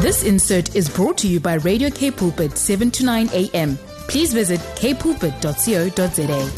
This 0.00 0.22
insert 0.22 0.76
is 0.76 0.88
brought 0.88 1.18
to 1.18 1.26
you 1.26 1.40
by 1.40 1.54
Radio 1.54 1.90
Cape 1.90 2.12
Pulpit 2.12 2.56
7 2.56 2.88
to 2.92 3.04
9 3.04 3.30
a.m. 3.32 3.76
Please 4.06 4.32
visit 4.32 4.60
capepulpit.co.za. 4.76 6.50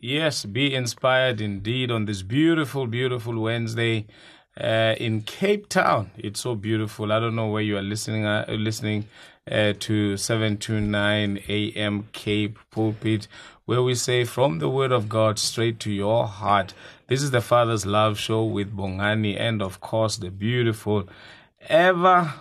Yes, 0.00 0.44
be 0.44 0.74
inspired 0.74 1.40
indeed 1.40 1.92
on 1.92 2.06
this 2.06 2.22
beautiful, 2.22 2.88
beautiful 2.88 3.40
Wednesday 3.40 4.08
uh, 4.60 4.96
in 4.98 5.22
Cape 5.22 5.68
Town. 5.68 6.10
It's 6.16 6.40
so 6.40 6.56
beautiful. 6.56 7.12
I 7.12 7.20
don't 7.20 7.36
know 7.36 7.50
where 7.50 7.62
you 7.62 7.76
are 7.76 7.82
listening. 7.82 8.26
Uh, 8.26 8.44
listening 8.48 9.06
uh, 9.50 9.72
to 9.78 10.16
729 10.16 11.40
AM 11.48 12.08
Cape 12.12 12.58
Pulpit, 12.70 13.28
where 13.64 13.82
we 13.82 13.94
say 13.94 14.24
from 14.24 14.58
the 14.58 14.68
Word 14.68 14.92
of 14.92 15.08
God 15.08 15.38
straight 15.38 15.78
to 15.80 15.90
your 15.92 16.26
heart. 16.26 16.74
This 17.06 17.22
is 17.22 17.30
the 17.30 17.40
Father's 17.40 17.86
Love 17.86 18.18
Show 18.18 18.44
with 18.44 18.76
Bongani, 18.76 19.38
and 19.38 19.62
of 19.62 19.80
course 19.80 20.16
the 20.16 20.30
beautiful, 20.30 21.08
ever 21.68 22.34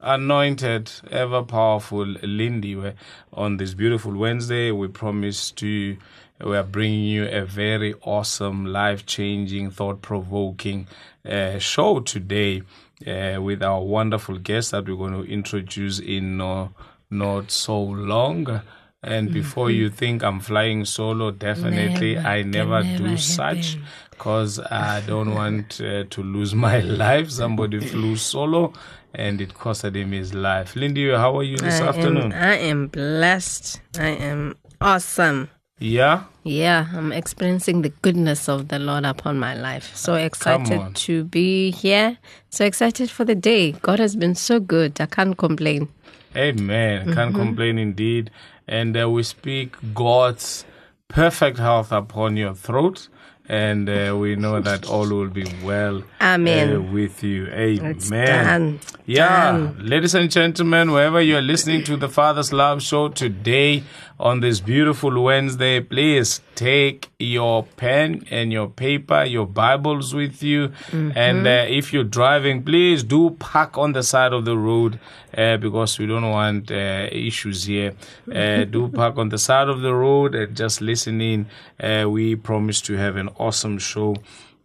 anointed, 0.00 0.92
ever 1.10 1.42
powerful 1.42 2.06
Lindy. 2.06 2.94
On 3.32 3.56
this 3.56 3.74
beautiful 3.74 4.16
Wednesday, 4.16 4.70
we 4.70 4.88
promise 4.88 5.50
to 5.52 5.96
we 6.44 6.56
are 6.56 6.64
bringing 6.64 7.04
you 7.04 7.26
a 7.28 7.44
very 7.44 7.94
awesome, 8.02 8.66
life 8.66 9.06
changing, 9.06 9.70
thought 9.70 10.02
provoking 10.02 10.88
uh, 11.24 11.58
show 11.58 12.00
today 12.00 12.62
uh, 13.06 13.40
with 13.40 13.62
our 13.62 13.82
wonderful 13.82 14.38
guest 14.38 14.70
that 14.70 14.86
we're 14.88 14.96
going 14.96 15.12
to 15.12 15.30
introduce 15.30 15.98
in 15.98 16.40
uh, 16.40 16.68
not 17.10 17.50
so 17.50 17.80
long. 17.80 18.62
And 19.04 19.32
before 19.32 19.70
you 19.70 19.90
think 19.90 20.22
I'm 20.22 20.38
flying 20.38 20.84
solo, 20.84 21.32
definitely 21.32 22.14
Never, 22.14 22.28
I 22.28 22.42
never, 22.42 22.82
never 22.84 22.98
do 22.98 23.16
such 23.16 23.76
because 24.10 24.60
I 24.60 25.00
don't 25.00 25.34
want 25.34 25.80
uh, 25.80 26.04
to 26.04 26.22
lose 26.22 26.54
my 26.54 26.78
life. 27.04 27.28
Somebody 27.30 27.80
flew 27.80 28.14
solo 28.16 28.72
and 29.12 29.40
it 29.40 29.54
costed 29.54 29.96
him 29.96 30.12
his 30.12 30.32
life. 30.34 30.76
Lindy, 30.76 31.10
how 31.10 31.36
are 31.38 31.42
you 31.42 31.56
this 31.56 31.80
I 31.80 31.88
afternoon? 31.88 32.32
Am, 32.32 32.42
I 32.42 32.54
am 32.58 32.86
blessed. 32.86 33.80
I 33.98 34.08
am 34.08 34.56
awesome. 34.80 35.50
Yeah? 35.78 36.24
Yeah, 36.44 36.86
I'm 36.92 37.12
experiencing 37.12 37.82
the 37.82 37.88
goodness 38.02 38.48
of 38.48 38.68
the 38.68 38.78
Lord 38.78 39.04
upon 39.04 39.38
my 39.38 39.54
life. 39.54 39.94
So 39.96 40.14
excited 40.14 40.94
to 40.94 41.24
be 41.24 41.70
here. 41.70 42.18
So 42.50 42.64
excited 42.64 43.10
for 43.10 43.24
the 43.24 43.34
day. 43.34 43.72
God 43.72 43.98
has 43.98 44.16
been 44.16 44.34
so 44.34 44.58
good. 44.60 45.00
I 45.00 45.06
can't 45.06 45.36
complain. 45.36 45.88
Amen. 46.36 47.02
Mm-hmm. 47.02 47.12
Can't 47.12 47.34
complain 47.34 47.78
indeed. 47.78 48.30
And 48.66 48.96
uh, 49.00 49.08
we 49.10 49.22
speak 49.22 49.76
God's 49.94 50.64
perfect 51.08 51.58
health 51.58 51.92
upon 51.92 52.36
your 52.36 52.54
throat. 52.54 53.08
And 53.48 53.88
uh, 53.88 54.16
we 54.18 54.36
know 54.36 54.60
that 54.60 54.88
all 54.88 55.08
will 55.08 55.28
be 55.28 55.44
well 55.64 56.04
Amen. 56.20 56.76
uh, 56.76 56.80
with 56.80 57.24
you. 57.24 57.48
Amen. 57.48 57.90
It's 57.90 58.08
done. 58.08 58.80
Yeah, 59.04 59.50
Done. 59.52 59.76
ladies 59.80 60.14
and 60.14 60.30
gentlemen, 60.30 60.92
wherever 60.92 61.20
you 61.20 61.36
are 61.36 61.42
listening 61.42 61.82
to 61.84 61.96
the 61.96 62.08
Father's 62.08 62.52
Love 62.52 62.82
Show 62.82 63.08
today 63.08 63.82
on 64.22 64.38
this 64.38 64.60
beautiful 64.60 65.20
Wednesday, 65.20 65.80
please 65.80 66.40
take 66.54 67.10
your 67.18 67.64
pen 67.64 68.24
and 68.30 68.52
your 68.52 68.68
paper, 68.68 69.24
your 69.24 69.46
Bibles 69.46 70.14
with 70.14 70.44
you. 70.44 70.72
And 71.16 71.44
uh, 71.44 71.66
if 71.68 71.92
you're 71.92 72.04
driving, 72.04 72.62
please 72.62 73.02
do 73.02 73.30
park 73.30 73.76
on 73.76 73.92
the 73.92 74.04
side 74.04 74.32
of 74.32 74.44
the 74.44 74.56
road 74.56 75.00
uh, 75.36 75.56
because 75.56 75.98
we 75.98 76.06
don't 76.06 76.30
want 76.30 76.70
uh, 76.70 77.08
issues 77.10 77.64
here. 77.64 77.94
Uh, 78.32 78.62
do 78.62 78.88
park 78.94 79.18
on 79.18 79.30
the 79.30 79.38
side 79.38 79.68
of 79.68 79.80
the 79.80 79.92
road 79.92 80.36
and 80.36 80.56
just 80.56 80.80
listen 80.80 81.20
in. 81.20 81.46
Uh, 81.80 82.08
we 82.08 82.36
promise 82.36 82.80
to 82.82 82.96
have 82.96 83.16
an 83.16 83.28
awesome 83.40 83.76
show 83.76 84.14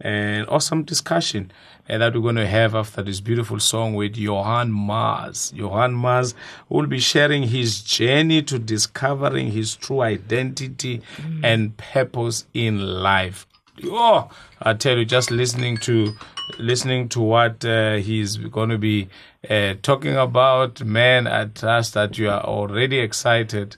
and 0.00 0.48
awesome 0.48 0.82
discussion 0.84 1.50
uh, 1.88 1.98
that 1.98 2.14
we're 2.14 2.20
going 2.20 2.36
to 2.36 2.46
have 2.46 2.74
after 2.74 3.02
this 3.02 3.20
beautiful 3.20 3.58
song 3.58 3.94
with 3.94 4.16
Johan 4.16 4.70
Mars. 4.70 5.52
Johan 5.54 5.94
Mars 5.94 6.34
will 6.68 6.86
be 6.86 7.00
sharing 7.00 7.44
his 7.44 7.82
journey 7.82 8.42
to 8.42 8.58
discovering 8.58 9.52
his 9.52 9.74
true 9.74 10.00
identity 10.02 11.02
and 11.42 11.76
purpose 11.76 12.46
in 12.54 13.02
life. 13.02 13.46
Oh, 13.84 14.30
I 14.60 14.74
tell 14.74 14.98
you, 14.98 15.04
just 15.04 15.30
listening 15.30 15.76
to 15.78 16.14
listening 16.58 17.08
to 17.10 17.20
what 17.20 17.64
uh, 17.64 17.96
he's 17.96 18.36
going 18.36 18.70
to 18.70 18.78
be 18.78 19.08
uh, 19.48 19.74
talking 19.82 20.16
about, 20.16 20.82
man, 20.82 21.26
I 21.26 21.44
trust 21.44 21.94
that 21.94 22.18
you 22.18 22.30
are 22.30 22.42
already 22.42 22.98
excited 22.98 23.76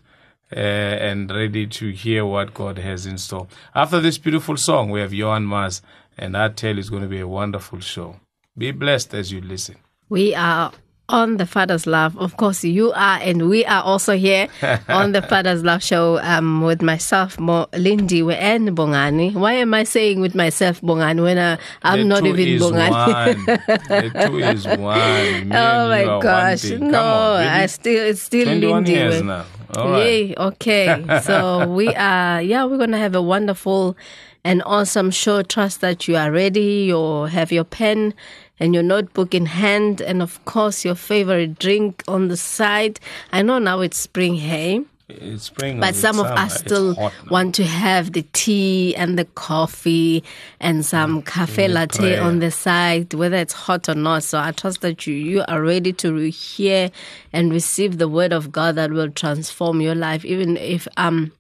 uh, 0.53 0.59
and 0.59 1.31
ready 1.31 1.67
to 1.67 1.91
hear 1.91 2.25
what 2.25 2.55
God 2.55 2.79
has 2.79 3.07
in 3.07 3.19
store. 3.19 3.47
After 3.75 4.01
this 4.01 4.19
beautiful 4.19 4.57
song, 4.57 4.91
we 4.91 5.01
have 5.01 5.13
Johan 5.13 5.45
Mars, 5.45 5.83
and 6.21 6.37
I 6.37 6.49
tell 6.51 6.75
you, 6.75 6.79
it's 6.79 6.91
going 6.91 7.03
to 7.03 7.09
be 7.09 7.19
a 7.21 7.27
wonderful 7.29 7.81
show. 7.81 8.17
Be 8.57 8.71
blessed 8.71 9.15
as 9.15 9.33
you 9.33 9.41
listen. 9.41 9.77
We 10.09 10.35
are 10.35 10.71
on 11.09 11.39
the 11.39 11.47
Father's 11.47 11.87
Love. 11.89 12.17
Of 12.19 12.37
course, 12.37 12.63
you 12.63 12.93
are, 12.93 13.19
and 13.23 13.49
we 13.49 13.65
are 13.65 13.83
also 13.83 14.17
here 14.17 14.47
on 14.89 15.11
the 15.13 15.23
Father's 15.23 15.65
Love 15.65 15.83
show 15.83 16.19
um, 16.23 16.63
with 16.63 16.83
myself, 16.83 17.39
Mo- 17.41 17.67
Lindy, 17.73 18.21
and 18.33 18.69
Bongani. 18.77 19.35
Why 19.35 19.55
am 19.55 19.75
I 19.75 19.83
saying 19.85 20.21
with 20.21 20.35
myself, 20.37 20.81
Bongani, 20.83 21.23
when 21.23 21.39
I, 21.39 21.59
I'm 21.83 22.01
The 22.01 22.05
not 22.05 22.27
even 22.27 22.61
Bongani? 22.61 23.47
the 23.89 24.27
two 24.29 24.39
is 24.39 24.67
one. 24.67 25.49
Me 25.49 25.57
Oh 25.57 25.89
my 25.89 26.05
gosh! 26.23 26.71
No, 26.71 26.99
on, 27.35 27.43
I 27.47 27.67
still 27.67 28.07
it's 28.11 28.23
still 28.23 28.45
21 28.45 28.85
Lindy. 28.85 28.93
years 28.93 29.23
now. 29.23 29.47
All 29.77 29.91
right. 29.91 30.05
Yay! 30.07 30.35
Okay, 30.37 31.21
so 31.25 31.67
we 31.73 31.89
are 31.89 32.43
yeah 32.43 32.65
we're 32.67 32.79
gonna 32.79 32.99
have 32.99 33.15
a 33.17 33.23
wonderful 33.23 33.97
and 34.45 34.63
awesome 34.65 35.11
show. 35.11 35.43
Trust 35.43 35.81
that 35.81 36.09
you 36.09 36.17
are 36.17 36.31
ready. 36.31 36.85
You 36.85 37.25
have 37.25 37.53
your 37.53 37.65
pen 37.65 38.15
and 38.59 38.75
your 38.75 38.83
notebook 38.83 39.35
in 39.35 39.47
hand, 39.47 40.01
and 40.01 40.21
of 40.21 40.45
course 40.45 40.85
your 40.85 40.95
favorite 40.95 41.59
drink 41.59 42.03
on 42.07 42.29
the 42.29 42.37
side. 42.37 43.01
I 43.33 43.43
know 43.43 43.59
now 43.59 43.81
it's 43.81 43.99
spring, 43.99 44.35
hey. 44.35 44.85
It's 45.09 45.45
spring. 45.45 45.81
But 45.81 45.95
some 45.95 46.21
of 46.21 46.27
summer. 46.27 46.41
us 46.41 46.59
still 46.59 47.13
want 47.31 47.55
to 47.57 47.65
have 47.65 48.13
the 48.13 48.23
tea 48.33 48.95
and 48.95 49.19
the 49.19 49.25
coffee 49.25 50.23
and 50.61 50.85
some 50.87 51.23
cafe 51.23 51.69
latte 51.69 51.99
prayer. 51.99 52.23
on 52.23 52.39
the 52.39 52.51
side, 52.51 53.13
whether 53.15 53.37
it's 53.37 53.53
hot 53.53 53.89
or 53.89 53.95
not. 53.95 54.23
So 54.23 54.39
I 54.39 54.53
trust 54.53 54.83
that 54.83 55.07
you, 55.07 55.15
you 55.15 55.45
are 55.49 55.63
ready 55.63 55.93
to 55.95 56.31
hear 56.31 56.91
and 57.33 57.53
receive 57.53 57.99
the 57.99 58.09
word 58.09 58.33
of 58.33 58.53
God 58.53 58.77
that 58.77 58.93
will 58.93 59.11
transform 59.11 59.81
your 59.81 59.95
life, 59.97 60.25
even 60.25 60.57
if 60.57 60.87
um 60.97 61.33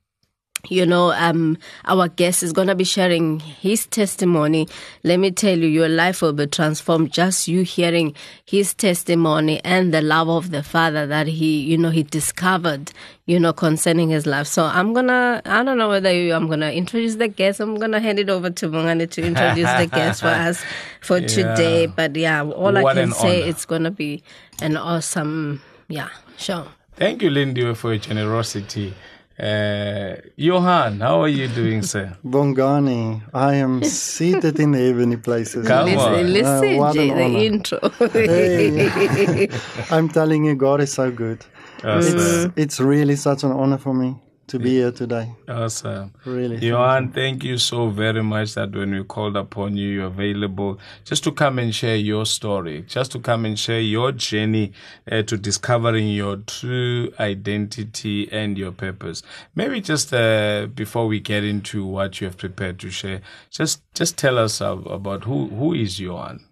you 0.69 0.84
know, 0.84 1.12
um, 1.12 1.56
our 1.87 2.09
guest 2.09 2.43
is 2.43 2.53
going 2.53 2.69
to 2.69 2.75
be 2.75 2.84
sharing 2.84 3.41
his 3.41 3.87
testimony. 3.87 4.69
Let 5.04 5.19
me 5.19 5.31
tell 5.31 5.59
you, 5.59 5.66
your 5.66 5.88
life 5.88 6.22
will 6.22 6.32
be 6.32 6.47
transformed 6.47 7.12
just 7.12 7.48
you 7.48 7.62
hearing 7.62 8.15
his 8.44 8.75
testimony 8.75 9.60
and 9.65 9.93
the 9.94 10.03
love 10.03 10.28
of 10.28 10.50
the 10.50 10.62
Father 10.62 11.06
that 11.06 11.26
he, 11.26 11.60
you 11.60 11.78
know, 11.78 11.91
he 11.91 12.03
discovered, 12.03 12.93
you 13.26 13.41
know, 13.41 13.53
concerning 13.53 14.10
his 14.10 14.26
life. 14.26 14.47
So 14.47 14.65
I'm 14.65 14.93
going 14.93 15.06
to, 15.06 15.41
I 15.44 15.62
don't 15.62 15.78
know 15.78 15.88
whether 15.88 16.12
you, 16.12 16.34
I'm 16.34 16.47
going 16.47 16.60
to 16.60 16.72
introduce 16.72 17.16
the 17.16 17.28
guest. 17.28 17.60
I'm 17.60 17.77
going 17.77 17.92
to 17.92 18.00
hand 18.00 18.19
it 18.19 18.28
over 18.28 18.50
to 18.50 18.69
Bongani 18.69 19.10
to 19.10 19.22
introduce 19.22 19.71
the 19.78 19.88
guest 19.91 20.21
for 20.21 20.28
us 20.48 20.62
for 21.00 21.21
today. 21.21 21.87
But 21.87 22.15
yeah, 22.16 22.42
all 22.42 22.72
What 22.72 22.77
I 22.77 22.94
can 22.94 23.12
say, 23.12 23.42
honor. 23.42 23.50
it's 23.50 23.65
going 23.65 23.84
to 23.84 23.91
be 23.91 24.22
an 24.60 24.77
awesome, 24.77 25.62
yeah, 25.88 26.10
show. 26.37 26.66
Thank 26.97 27.22
you, 27.22 27.31
Lindy, 27.31 27.72
for 27.75 27.94
your 27.94 27.98
generosity. 28.03 28.94
Uh, 29.41 30.17
Johan, 30.37 31.01
how 31.01 31.23
are 31.23 31.28
you 31.28 31.49
doing, 31.49 31.83
sir? 31.83 32.15
Bongani, 32.25 33.23
I 33.33 33.55
am 33.55 33.83
seated 33.83 34.61
in 34.61 34.73
the 34.73 34.78
heavenly 34.78 35.17
places. 35.17 35.67
Come 35.67 35.87
Listen, 35.87 35.99
on. 36.15 36.33
listen, 36.33 36.75
Uh, 36.75 36.78
what 36.78 36.95
Jay, 36.95 37.09
an 37.09 37.17
the 37.17 37.25
honor. 37.25 37.39
intro. 37.39 37.78
Hey. 38.12 39.49
I'm 39.91 40.09
telling 40.11 40.45
you, 40.45 40.55
God 40.56 40.83
is 40.83 40.93
so 40.93 41.11
good. 41.11 41.45
Awesome. 41.83 42.19
It's, 42.19 42.53
it's 42.56 42.81
really 42.81 43.17
such 43.17 43.43
an 43.43 43.53
honor 43.53 43.78
for 43.78 43.95
me 43.95 44.17
to 44.50 44.59
be 44.59 44.71
here 44.71 44.91
today. 44.93 45.33
Awesome. 45.49 46.12
Really. 46.25 46.59
Johan, 46.59 47.12
thank 47.12 47.44
you 47.44 47.56
so 47.56 47.88
very 47.88 48.22
much 48.22 48.55
that 48.55 48.72
when 48.72 48.91
we 48.91 49.05
called 49.05 49.37
upon 49.37 49.77
you, 49.77 49.88
you're 49.88 50.06
available 50.06 50.78
just 51.05 51.25
to 51.25 51.33
come 51.33 51.59
and 51.59 51.75
share 51.75 51.97
your 51.97 52.27
story, 52.27 52.83
just 52.86 53.13
to 53.13 53.21
come 53.21 53.45
and 53.45 53.59
share 53.59 53.80
your 53.80 54.13
journey 54.13 54.72
uh, 55.10 55.22
to 55.22 55.36
discovering 55.36 56.09
your 56.09 56.36
true 56.36 57.13
identity 57.19 58.30
and 58.33 58.59
your 58.59 58.72
purpose. 58.72 59.22
Maybe 59.54 59.80
just 59.80 60.13
uh, 60.13 60.66
before 60.75 61.07
we 61.07 61.21
get 61.21 61.45
into 61.45 61.86
what 61.86 62.21
you 62.21 62.27
have 62.27 62.36
prepared 62.36 62.78
to 62.80 62.91
share, 62.91 63.21
just 63.51 63.83
just 63.95 64.19
tell 64.19 64.36
us 64.36 64.60
ab- 64.60 64.86
about 64.86 65.25
who 65.25 65.47
who 65.48 65.75
is 65.75 66.01
Johan. 66.01 66.45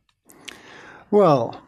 Well, 1.11 1.61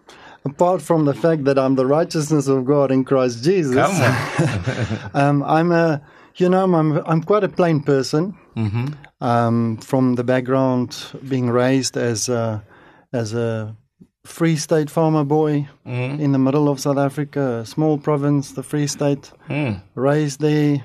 apart 0.45 0.83
from 0.83 1.05
the 1.07 1.15
fact 1.15 1.45
that 1.45 1.59
I'm 1.59 1.75
the 1.75 1.87
righteousness 1.87 2.47
of 2.47 2.65
God 2.65 2.91
in 2.91 3.05
Christ 3.05 3.43
Jesus, 3.43 3.77
um, 5.15 5.43
I'm 5.43 5.73
a, 5.73 6.03
you 6.41 6.49
know, 6.49 6.65
I'm, 6.65 6.93
I'm 6.93 7.23
quite 7.23 7.45
a 7.45 7.49
plain 7.49 7.83
person. 7.83 8.37
Mm-hmm. 8.57 8.87
Um, 9.21 9.77
from 9.79 10.15
the 10.15 10.25
background, 10.25 10.97
being 11.29 11.51
raised 11.51 11.97
as 11.97 12.29
a, 12.29 12.65
as 13.13 13.35
a 13.35 13.77
Free 14.25 14.57
State 14.57 14.91
farmer 14.91 15.25
boy 15.25 15.69
Mm-hmm. 15.87 16.21
in 16.21 16.33
the 16.33 16.39
middle 16.39 16.69
of 16.69 16.79
South 16.81 16.99
Africa, 16.99 17.61
a 17.61 17.67
small 17.67 17.99
province, 17.99 18.53
the 18.53 18.63
Free 18.63 18.87
State. 18.87 19.33
Mm. 19.49 19.83
Raised 19.95 20.41
there, 20.41 20.85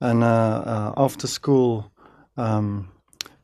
and 0.00 0.22
uh, 0.22 0.26
uh, 0.26 0.92
after 0.96 1.26
school, 1.26 1.90
um, 2.36 2.88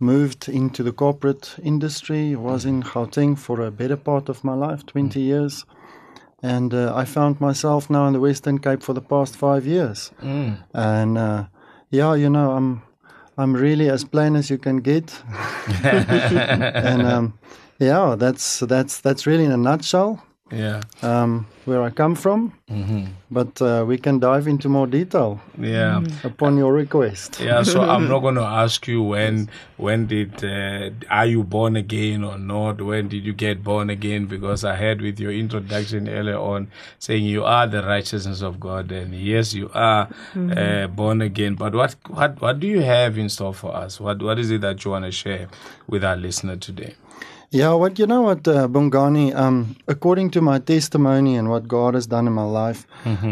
moved 0.01 0.49
into 0.49 0.83
the 0.83 0.93
corporate 0.93 1.57
industry. 1.63 2.37
Was 2.37 2.65
in 2.65 2.83
Gauteng 2.83 3.39
for 3.39 3.61
a 3.61 3.71
better 3.71 3.97
part 3.97 4.29
of 4.29 4.45
my 4.45 4.55
life, 4.55 4.85
20 4.87 5.21
years. 5.21 5.65
And 6.43 6.73
uh, 6.73 6.95
I 6.95 7.05
found 7.05 7.41
myself 7.41 7.91
now 7.91 8.07
in 8.07 8.13
the 8.13 8.21
Western 8.21 8.59
Cape 8.59 8.83
for 8.83 8.93
the 8.93 9.01
past 9.01 9.37
five 9.37 9.67
years. 9.67 10.13
And 10.73 11.19
uh, 11.19 11.47
yeah, 11.91 12.15
you 12.15 12.31
know, 12.31 12.53
I'm 12.53 12.83
I'm 13.37 13.55
really 13.55 13.89
as 13.91 14.05
plain 14.05 14.37
as 14.37 14.51
you 14.51 14.59
can 14.59 14.79
get. 14.79 15.23
and 15.85 17.03
um, 17.03 17.39
yeah, 17.79 18.15
that's 18.19 18.61
that's 18.61 19.01
that's 19.01 19.27
really 19.27 19.45
in 19.45 19.53
a 19.53 19.57
nutshell 19.57 20.23
Yeah. 20.51 20.81
um, 21.03 21.47
where 21.67 21.83
I 21.83 21.91
come 21.91 22.15
from. 22.15 22.53
But 23.31 23.61
uh, 23.61 23.85
we 23.87 23.99
can 23.99 24.19
dive 24.19 24.47
into 24.49 24.69
more 24.71 24.87
detail 24.87 25.41
Yeah. 25.61 26.03
upon 26.25 26.57
your 26.57 26.73
request. 26.73 27.41
Yeah, 27.41 27.63
so 27.63 27.83
I'm 27.93 28.09
not 28.09 28.21
going 28.21 28.37
to 28.37 28.43
ask 28.43 28.87
you 28.89 29.03
when 29.03 29.51
when 29.77 30.07
did 30.07 30.43
uh, 30.43 30.91
are 31.11 31.27
you 31.27 31.43
born 31.45 31.77
again 31.77 32.25
or 32.25 32.39
not? 32.39 32.81
When 32.81 33.09
did 33.09 33.25
you 33.27 33.35
get 33.35 33.63
born 33.63 33.91
again? 33.91 34.25
Because 34.27 34.65
I 34.65 34.77
heard 34.77 35.03
with 35.03 35.21
your 35.21 35.33
introduction 35.33 36.09
earlier 36.09 36.39
on 36.39 36.71
saying 36.99 37.25
you 37.25 37.45
are 37.45 37.67
the 37.67 37.83
righteousness 37.83 38.41
of 38.41 38.59
God, 38.59 38.91
and 38.91 39.15
yes, 39.15 39.53
you 39.53 39.71
are 39.75 40.09
uh, 40.35 40.87
born 40.87 41.21
again. 41.21 41.55
But 41.57 41.75
what 41.75 41.95
what 42.09 42.41
what 42.41 42.59
do 42.61 42.67
you 42.67 42.81
have 42.81 43.19
in 43.19 43.29
store 43.29 43.53
for 43.55 43.75
us? 43.77 44.01
What 44.01 44.23
what 44.23 44.39
is 44.39 44.51
it 44.51 44.63
that 44.63 44.83
you 44.85 44.93
want 44.93 45.05
to 45.05 45.13
share 45.13 45.49
with 45.87 46.03
our 46.05 46.17
listener 46.17 46.57
today? 46.57 46.95
Yeah, 47.51 47.73
what 47.73 47.99
you 47.99 48.07
know 48.07 48.21
what, 48.23 48.47
uh, 48.47 48.69
Bongani, 48.69 49.35
um, 49.35 49.77
according 49.87 50.31
to 50.33 50.41
my 50.43 50.59
testimony 50.59 51.35
and 51.37 51.49
what 51.49 51.67
God 51.67 51.95
has 51.95 52.07
done 52.07 52.27
in 52.27 52.35
my 52.35 52.45
life, 52.45 52.87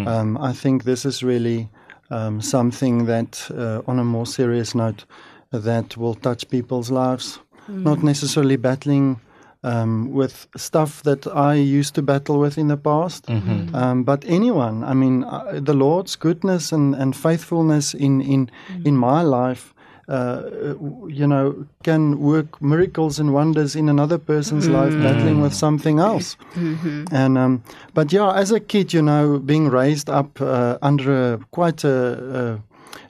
um, 0.08 0.38
I 0.38 0.52
think 0.54 0.84
this 0.84 1.04
is 1.04 1.22
really 1.22 1.68
um, 2.10 2.40
something 2.40 3.04
that, 3.06 3.46
uh, 3.50 3.82
on 3.86 3.98
a 3.98 4.04
more 4.04 4.24
serious 4.26 4.74
note, 4.74 5.04
that 5.52 5.96
will 5.98 6.14
touch 6.14 6.48
people's 6.48 6.90
lives. 6.90 7.38
Not 7.68 8.02
necessarily 8.02 8.56
battling 8.56 9.20
um, 9.64 10.12
with 10.12 10.46
stuff 10.56 11.02
that 11.02 11.26
I 11.26 11.54
used 11.54 11.94
to 11.96 12.02
battle 12.02 12.38
with 12.38 12.56
in 12.58 12.68
the 12.68 12.76
past, 12.76 13.28
um, 13.74 14.04
but 14.04 14.24
anyone. 14.26 14.84
I 14.84 14.94
mean, 14.94 15.24
uh, 15.24 15.60
the 15.60 15.74
Lord's 15.74 16.16
goodness 16.16 16.72
and, 16.72 16.94
and 16.94 17.14
faithfulness 17.14 17.92
in 17.94 18.20
in 18.22 18.50
in 18.84 18.96
my 18.96 19.22
life 19.22 19.74
you 20.08 21.26
know, 21.26 21.66
can 21.82 22.20
work 22.20 22.60
miracles 22.62 23.18
and 23.18 23.32
wonders 23.32 23.74
in 23.74 23.88
another 23.88 24.18
person's 24.18 24.68
life 24.68 24.92
battling 25.02 25.40
with 25.40 25.52
something 25.54 25.98
else. 25.98 26.36
And 27.10 27.36
um, 27.36 27.62
but 27.94 28.12
yeah, 28.12 28.32
as 28.32 28.52
a 28.52 28.60
kid, 28.60 28.92
you 28.92 29.02
know, 29.02 29.38
being 29.38 29.68
raised 29.68 30.08
up 30.08 30.40
uh, 30.40 30.78
under 30.80 31.34
a, 31.34 31.38
quite 31.50 31.82
a, 31.84 31.98
a 32.40 32.62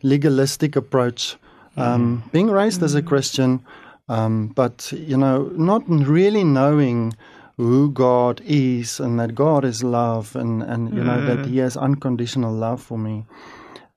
legalistic 0.03 0.77
approach, 0.77 1.37
um, 1.77 2.23
being 2.33 2.49
raised 2.51 2.83
as 2.83 2.95
a 2.95 3.03
Christian, 3.03 3.61
um, 4.09 4.49
but 4.55 4.91
you 4.93 5.17
know, 5.17 5.51
not 5.57 5.83
really 5.89 6.45
knowing 6.45 7.13
who 7.59 7.91
God 7.91 8.41
is 8.45 9.01
and 9.01 9.19
that 9.19 9.35
God 9.35 9.65
is 9.65 9.83
love 9.83 10.37
and 10.37 10.63
and 10.63 10.95
you 10.95 11.03
know 11.05 11.21
that 11.27 11.47
He 11.47 11.59
has 11.59 11.77
unconditional 11.77 12.53
love 12.53 12.83
for 12.83 12.99
me. 12.99 13.25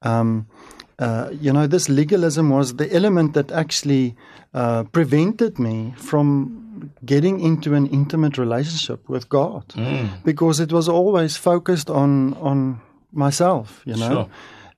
Um, 0.01 0.47
uh, 0.99 1.29
you 1.41 1.51
know, 1.51 1.67
this 1.67 1.89
legalism 1.89 2.49
was 2.49 2.75
the 2.75 2.93
element 2.93 3.33
that 3.33 3.51
actually 3.51 4.15
uh, 4.53 4.83
prevented 4.91 5.57
me 5.57 5.93
from 5.97 6.91
getting 7.05 7.39
into 7.39 7.73
an 7.73 7.87
intimate 7.87 8.37
relationship 8.37 9.09
with 9.09 9.27
God, 9.29 9.63
because 10.23 10.59
it 10.59 10.71
was 10.71 10.87
always 10.87 11.37
focused 11.37 11.89
on 11.89 12.33
on 12.35 12.79
myself. 13.11 13.81
You 13.85 13.95
know. 13.95 14.09
Sure. 14.09 14.29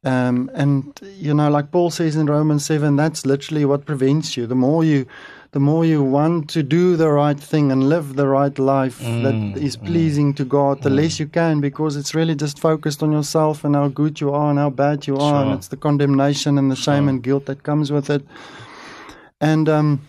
Um, 0.03 0.49
and 0.55 0.99
you 1.19 1.31
know, 1.33 1.49
like 1.51 1.69
Paul 1.71 1.91
says 1.91 2.15
in 2.15 2.25
Romans 2.25 2.65
seven, 2.65 2.95
that's 2.95 3.23
literally 3.23 3.65
what 3.65 3.85
prevents 3.85 4.35
you. 4.35 4.47
The 4.47 4.55
more 4.55 4.83
you, 4.83 5.05
the 5.53 5.59
more 5.59 5.83
you 5.83 6.01
want 6.01 6.49
to 6.49 6.63
do 6.63 6.95
the 6.95 7.09
right 7.09 7.37
thing 7.39 7.71
and 7.71 7.89
live 7.89 8.15
the 8.15 8.25
right 8.27 8.57
life 8.57 8.99
that 8.99 9.57
is 9.57 9.75
pleasing 9.75 10.33
to 10.35 10.45
God, 10.45 10.81
the 10.81 10.89
less 10.89 11.19
you 11.19 11.27
can 11.27 11.59
because 11.59 11.97
it's 11.97 12.15
really 12.15 12.35
just 12.35 12.57
focused 12.59 13.03
on 13.03 13.11
yourself 13.11 13.65
and 13.65 13.75
how 13.75 13.89
good 13.89 14.21
you 14.21 14.31
are 14.33 14.49
and 14.49 14.57
how 14.59 14.69
bad 14.69 15.07
you 15.07 15.17
are, 15.17 15.43
and 15.43 15.51
it's 15.57 15.67
the 15.67 15.77
condemnation 15.77 16.57
and 16.57 16.71
the 16.71 16.75
shame 16.75 17.09
and 17.09 17.21
guilt 17.23 17.45
that 17.47 17.63
comes 17.63 17.91
with 17.91 18.09
it. 18.09 18.23
And 19.41 19.67
um, 19.67 20.01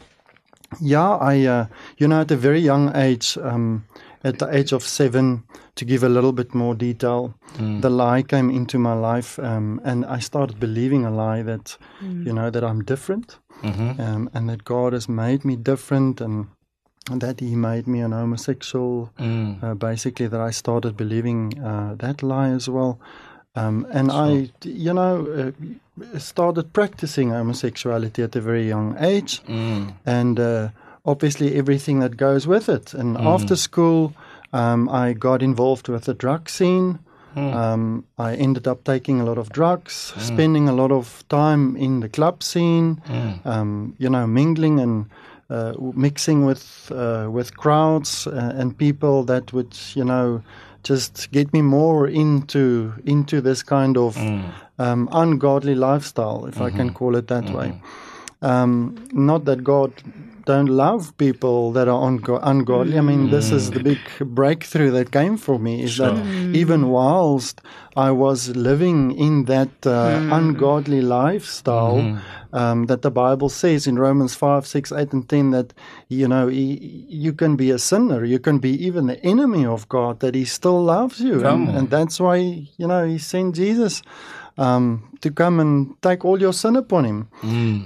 yeah, 0.81 1.11
I, 1.17 1.45
uh, 1.47 1.67
you 1.99 2.06
know, 2.06 2.21
at 2.21 2.31
a 2.31 2.37
very 2.37 2.61
young 2.61 2.95
age, 2.95 3.37
um, 3.43 3.85
at 4.25 4.38
the 4.38 4.47
age 4.56 4.73
of 4.73 4.83
seven, 4.85 5.43
to 5.75 5.85
give 5.85 6.05
a 6.05 6.09
little 6.09 6.33
bit 6.33 6.55
more 6.55 6.75
detail, 6.77 7.35
the 7.81 7.91
lie 7.91 8.23
came 8.23 8.49
into 8.50 8.79
my 8.79 8.93
life, 8.95 9.38
um, 9.41 9.81
and 9.85 10.05
I 10.05 10.21
started 10.21 10.61
believing 10.61 11.05
a 11.05 11.11
lie 11.11 11.43
that, 11.43 11.77
you 12.00 12.33
know, 12.33 12.49
that 12.50 12.62
I'm 12.62 12.85
different, 12.85 13.38
um, 13.62 14.31
and 14.35 14.49
that 14.49 14.64
God 14.64 14.93
has 14.93 15.09
made 15.09 15.44
me 15.44 15.56
different, 15.56 16.20
and 16.20 16.47
that 17.11 17.41
He 17.41 17.55
made 17.56 17.87
me 17.87 18.00
an 18.00 18.12
homosexual. 18.12 19.11
Uh, 19.62 19.75
basically, 19.75 20.26
that 20.29 20.41
I 20.41 20.50
started 20.53 20.97
believing 20.97 21.59
uh, 21.62 21.94
that 21.99 22.23
lie 22.23 22.50
as 22.50 22.69
well. 22.69 22.99
Um, 23.55 23.87
and 23.93 24.11
I, 24.11 24.50
you 24.64 24.94
know, 24.94 25.53
uh, 26.14 26.19
started 26.19 26.73
practicing 26.73 27.31
homosexuality 27.31 28.23
at 28.23 28.35
a 28.37 28.41
very 28.41 28.67
young 28.67 28.97
age, 28.99 29.43
and 30.06 30.41
uh, 30.41 30.69
obviously 31.05 31.56
everything 31.56 32.00
that 32.00 32.17
goes 32.17 32.47
with 32.47 32.69
it. 32.69 32.94
And 32.94 33.17
after 33.19 33.56
school, 33.56 34.14
um, 34.53 34.88
I 34.88 35.12
got 35.12 35.43
involved 35.43 35.88
with 35.88 36.05
the 36.05 36.14
drug 36.14 36.49
scene. 36.49 36.99
Um, 37.37 38.05
I 38.19 38.34
ended 38.34 38.67
up 38.69 38.84
taking 38.84 39.20
a 39.20 39.25
lot 39.25 39.38
of 39.38 39.49
drugs, 39.50 40.12
spending 40.19 40.69
a 40.69 40.73
lot 40.73 40.90
of 40.93 41.25
time 41.29 41.76
in 41.76 42.00
the 42.00 42.08
club 42.08 42.43
scene, 42.43 43.00
um, 43.44 43.94
you 43.99 44.08
know, 44.11 44.26
mingling 44.26 44.81
and 44.81 45.06
uh, 45.50 45.73
mixing 45.94 46.46
with 46.46 46.90
uh, 46.94 47.29
with 47.31 47.56
crowds 47.56 48.26
uh, 48.26 48.61
and 48.61 48.76
people 48.76 49.25
that 49.25 49.52
would, 49.52 49.76
you 49.94 50.05
know, 50.05 50.40
just 50.82 51.31
get 51.32 51.52
me 51.52 51.62
more 51.62 52.06
into 52.08 52.93
into 53.05 53.40
this 53.40 53.62
kind 53.62 53.96
of 53.96 54.17
um, 54.78 55.08
ungodly 55.12 55.75
lifestyle, 55.75 56.46
if 56.49 56.61
I 56.61 56.70
can 56.70 56.93
call 56.94 57.17
it 57.17 57.26
that 57.28 57.44
way. 57.55 57.81
Um, 58.43 59.09
not 59.12 59.44
that 59.44 59.62
God 59.62 59.93
don't 60.44 60.67
love 60.67 61.17
people 61.19 61.73
that 61.73 61.89
are 61.89 62.00
ungo- 62.00 62.41
ungodly. 62.43 62.99
I 62.99 63.00
mean, 63.00 63.31
this 63.31 63.53
is 63.53 63.71
the 63.71 63.81
big 63.81 63.99
breakthrough 64.21 64.91
that 64.91 65.12
came 65.12 65.37
for 65.37 65.59
me 65.59 65.83
is 65.85 65.99
that 65.99 66.17
even 66.53 66.89
whilst 66.89 67.61
I 67.97 68.11
was 68.11 68.56
living 68.56 69.12
in 69.12 69.44
that 69.44 69.87
uh, 69.87 70.21
ungodly 70.31 71.00
lifestyle, 71.00 72.19
um, 72.53 72.87
that 72.87 73.03
the 73.03 73.11
Bible 73.11 73.49
says 73.49 73.87
in 73.87 73.99
Romans 73.99 74.35
5, 74.35 74.67
6, 74.67 74.93
8, 74.93 75.12
and 75.12 75.29
10 75.29 75.50
that, 75.53 75.73
you 76.09 76.27
know, 76.29 76.49
he, 76.49 77.06
you 77.09 77.33
can 77.33 77.56
be 77.56 77.71
a 77.71 77.79
sinner, 77.79 78.25
you 78.25 78.38
can 78.38 78.59
be 78.59 78.71
even 78.85 79.06
the 79.06 79.25
enemy 79.25 79.64
of 79.64 79.88
God, 79.88 80.21
that 80.21 80.35
He 80.35 80.45
still 80.45 80.83
loves 80.83 81.21
you. 81.21 81.40
And, 81.47 81.69
and 81.76 81.90
that's 81.90 82.19
why, 82.21 82.37
you 82.37 82.87
know, 82.87 83.07
He 83.07 83.19
sent 83.19 83.55
Jesus 83.55 84.02
um, 84.59 85.02
to 85.21 85.30
come 85.30 85.61
and 85.61 85.94
take 86.02 86.25
all 86.25 86.40
your 86.40 86.52
sin 86.52 86.76
upon 86.76 87.04
Him. 87.04 87.28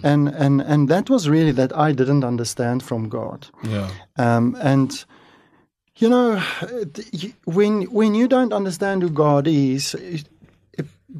And, 0.04 0.28
and, 0.28 0.60
and 0.60 0.88
that 0.88 1.08
was 1.10 1.28
really 1.28 1.52
that 1.52 1.76
I 1.76 1.92
didn't 1.92 2.24
understand 2.24 2.82
from 2.82 3.08
God. 3.08 3.48
Yeah. 3.62 3.90
Um, 4.16 4.56
and 4.60 5.04
you 5.98 6.08
know, 6.10 6.42
when 7.44 7.84
when 7.84 8.14
you 8.14 8.28
don't 8.28 8.52
understand 8.52 9.02
who 9.02 9.10
God 9.10 9.46
is, 9.46 9.94
it- 9.94 10.28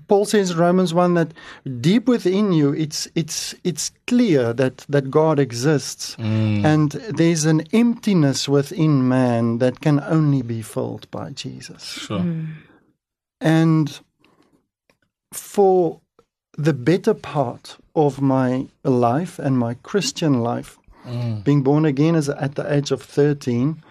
Paul 0.09 0.27
says 0.27 0.51
in 0.51 0.59
Romans 0.59 0.93
one 0.93 1.15
that 1.15 1.33
deep 1.81 2.07
within 2.09 2.53
you, 2.53 2.75
it's 2.75 3.09
it's 3.15 3.55
it's 3.65 3.93
clear 4.07 4.53
that 4.53 4.85
that 4.91 5.11
God 5.11 5.39
exists, 5.39 6.15
and 6.19 6.91
there's 6.91 7.47
an 7.47 7.63
emptiness 7.73 8.49
within 8.49 9.09
man 9.09 9.59
that 9.59 9.81
can 9.81 10.01
only 10.01 10.43
be 10.43 10.61
filled 10.61 11.11
by 11.11 11.31
Jesus. 11.31 11.83
Sure. 11.85 12.27
And 13.41 14.01
for 15.37 16.01
the 16.59 16.73
better 16.73 17.15
part 17.15 17.77
of 17.95 18.21
my 18.21 18.67
life 18.85 19.39
and 19.39 19.59
my 19.59 19.75
Christian 19.83 20.41
life, 20.41 20.79
being 21.45 21.63
born 21.63 21.85
again 21.85 22.15
as 22.17 22.29
at 22.29 22.55
the 22.55 22.73
age 22.73 22.91
of 22.91 23.03
13, 23.03 23.83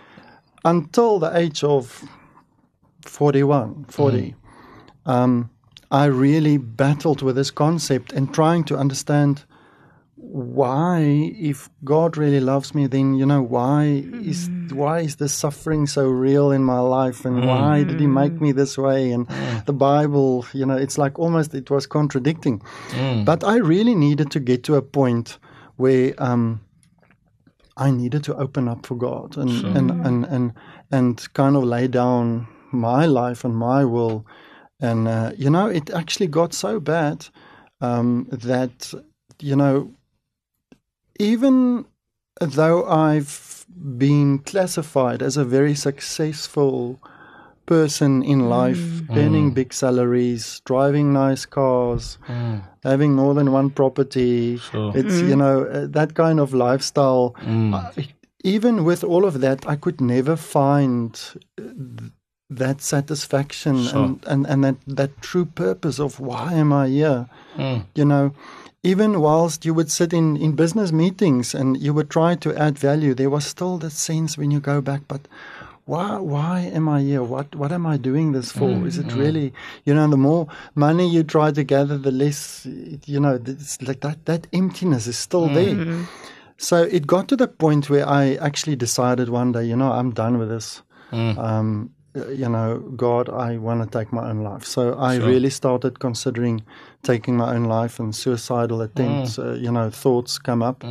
until 0.65 1.19
the 1.19 1.35
age 1.37 1.63
of 1.63 2.03
41, 3.05 3.85
40, 3.89 4.35
um, 5.05 5.49
I 5.91 6.05
really 6.05 6.57
battled 6.57 7.21
with 7.21 7.35
this 7.35 7.51
concept 7.51 8.11
and 8.11 8.33
trying 8.33 8.63
to 8.65 8.77
understand 8.77 9.43
why 10.35 10.99
if 11.39 11.69
god 11.85 12.17
really 12.17 12.41
loves 12.41 12.75
me 12.75 12.87
then 12.87 13.15
you 13.15 13.25
know 13.25 13.41
why 13.41 14.03
is 14.11 14.49
why 14.69 14.99
is 14.99 15.15
this 15.15 15.33
suffering 15.33 15.87
so 15.87 16.09
real 16.09 16.51
in 16.51 16.61
my 16.63 16.79
life? 16.79 17.23
And 17.23 17.45
why 17.47 17.83
did 17.83 17.99
he 17.99 18.07
make 18.07 18.41
me 18.41 18.51
this 18.51 18.77
way? 18.77 19.11
And 19.11 19.27
the 19.65 19.71
bible 19.71 20.45
you 20.51 20.65
know 20.65 20.75
it's 20.75 20.97
like 20.97 21.17
almost 21.17 21.53
it 21.53 21.69
was 21.71 21.87
contradicting. 21.87 22.61
But 23.23 23.45
i 23.45 23.55
really 23.55 23.95
needed 23.95 24.29
to 24.31 24.41
get 24.41 24.63
to 24.63 24.75
a 24.75 24.81
point 24.81 25.37
where 25.77 26.13
um 26.17 26.59
i 27.77 27.89
needed 27.89 28.23
to 28.25 28.35
open 28.35 28.67
up 28.67 28.85
for 28.85 28.95
god 28.95 29.37
and 29.37 29.49
and, 29.77 29.91
and 30.05 30.25
and 30.25 30.53
and 30.91 31.33
kind 31.33 31.55
of 31.55 31.63
lay 31.63 31.87
down 31.87 32.47
my 32.73 33.05
life 33.05 33.45
and 33.45 33.55
my 33.55 33.85
will. 33.85 34.25
And 34.81 35.07
uh, 35.07 35.31
you 35.37 35.49
know 35.49 35.67
it 35.67 35.89
actually 35.91 36.27
got 36.27 36.53
so 36.53 36.81
bad 36.81 37.27
um, 37.79 38.27
that 38.31 38.93
you 39.39 39.55
know 39.55 39.95
even 41.19 41.85
though 42.41 42.85
I've 42.85 43.65
been 43.97 44.39
classified 44.39 45.21
as 45.21 45.37
a 45.37 45.43
very 45.45 45.75
successful 45.75 46.99
person 47.65 48.21
in 48.23 48.47
life, 48.49 49.01
earning 49.09 49.51
big 49.51 49.73
salaries, 49.73 50.61
driving 50.65 51.13
nice 51.13 51.45
cars, 51.45 52.17
having 52.83 53.13
more 53.13 53.33
than 53.33 53.51
one 53.51 53.69
property, 53.71 54.57
Sure. 54.57 54.91
it's 54.95 55.21
you 55.21 55.35
know 55.35 55.63
uh, 55.65 55.87
that 55.89 56.13
kind 56.13 56.39
of 56.39 56.53
lifestyle. 56.53 57.33
I- 57.41 58.07
even 58.43 58.83
with 58.83 59.03
all 59.03 59.25
of 59.25 59.41
that, 59.41 59.67
I 59.67 59.75
could 59.75 59.99
never 59.99 60.35
find 60.35 61.19
uh, 61.57 61.63
th- 61.63 62.11
that 62.51 62.79
satisfaction 62.81 63.83
Sure. 63.85 64.03
and, 64.05 64.23
and, 64.27 64.45
and 64.45 64.63
that, 64.63 64.75
that 64.85 65.21
true 65.21 65.45
purpose 65.45 65.99
of 65.99 66.19
why 66.19 66.53
am 66.53 66.71
I 66.71 66.87
here? 66.89 67.27
Mm. 67.57 67.85
You 67.95 68.05
know, 68.05 68.33
even 68.85 69.19
whilst 69.19 69.65
you 69.65 69.73
would 69.73 69.91
sit 69.91 70.13
in, 70.13 70.37
in 70.37 70.51
business 70.55 70.91
meetings 70.91 71.55
and 71.55 71.81
you 71.81 71.91
would 71.93 72.09
try 72.09 72.35
to 72.35 72.55
add 72.55 72.77
value, 72.77 73.13
there 73.15 73.29
was 73.31 73.45
still 73.45 73.77
that 73.79 73.91
sense 73.91 74.37
when 74.37 74.51
you 74.51 74.59
go 74.59 74.79
back, 74.81 75.01
but 75.07 75.27
why 75.85 76.17
why 76.17 76.59
am 76.77 76.89
I 76.89 77.01
here? 77.01 77.23
What 77.23 77.55
what 77.55 77.71
am 77.71 77.85
I 77.85 77.97
doing 77.97 78.31
this 78.31 78.51
for? 78.51 78.69
Is 78.87 78.97
it 78.97 79.11
really 79.13 79.53
you 79.85 79.93
know, 79.93 80.07
the 80.07 80.17
more 80.17 80.47
money 80.73 81.07
you 81.07 81.23
try 81.23 81.51
to 81.51 81.63
gather, 81.63 81.97
the 81.97 82.11
less 82.11 82.65
you 83.05 83.19
know, 83.19 83.39
it's 83.45 83.81
like 83.81 84.01
that 84.01 84.25
that 84.25 84.47
emptiness 84.53 85.05
is 85.07 85.17
still 85.17 85.47
there. 85.47 85.75
So 86.57 86.83
it 86.83 87.05
got 87.05 87.27
to 87.29 87.35
the 87.35 87.47
point 87.47 87.89
where 87.89 88.07
I 88.07 88.35
actually 88.49 88.77
decided 88.77 89.29
one 89.29 89.51
day, 89.51 89.65
you 89.65 89.75
know, 89.75 89.91
I'm 89.91 90.11
done 90.11 90.37
with 90.39 90.49
this. 90.49 90.81
Um, 91.11 91.37
uh, 91.37 91.94
you 92.15 92.47
know, 92.49 92.79
God, 92.95 93.29
I 93.29 93.57
want 93.57 93.83
to 93.83 93.99
take 93.99 94.11
my 94.13 94.29
own 94.29 94.41
life. 94.43 94.65
So 94.65 94.81
I 94.97 95.17
Sure. 95.17 95.27
really 95.27 95.49
started 95.49 95.99
considering 95.99 96.63
taking 97.03 97.37
my 97.37 97.55
own 97.55 97.65
life, 97.65 97.99
and 97.99 98.15
suicidal 98.15 98.81
attempts, 98.81 99.37
uh, 99.39 99.53
you 99.61 99.71
know, 99.71 99.89
thoughts 99.89 100.39
come 100.39 100.61
up, 100.61 100.83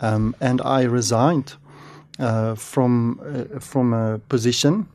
um, 0.00 0.34
and 0.40 0.60
I 0.60 0.82
resigned 0.82 1.56
uh, 2.18 2.54
from 2.54 3.20
uh, 3.20 3.58
from 3.60 3.92
a 3.92 4.18
position 4.28 4.86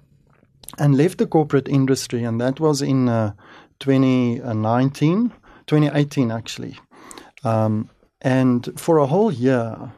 and 0.80 0.96
left 0.98 1.18
the 1.18 1.28
corporate 1.28 1.68
industry, 1.72 2.24
and 2.24 2.40
that 2.42 2.60
was 2.60 2.82
in 2.82 3.08
uh, 3.10 3.32
2019, 3.80 5.32
2018 5.68 6.32
actually. 6.32 6.78
Um, 7.44 7.90
and 8.22 8.70
for 8.80 8.98
a 8.98 9.06
whole 9.06 9.32
year, 9.32 9.92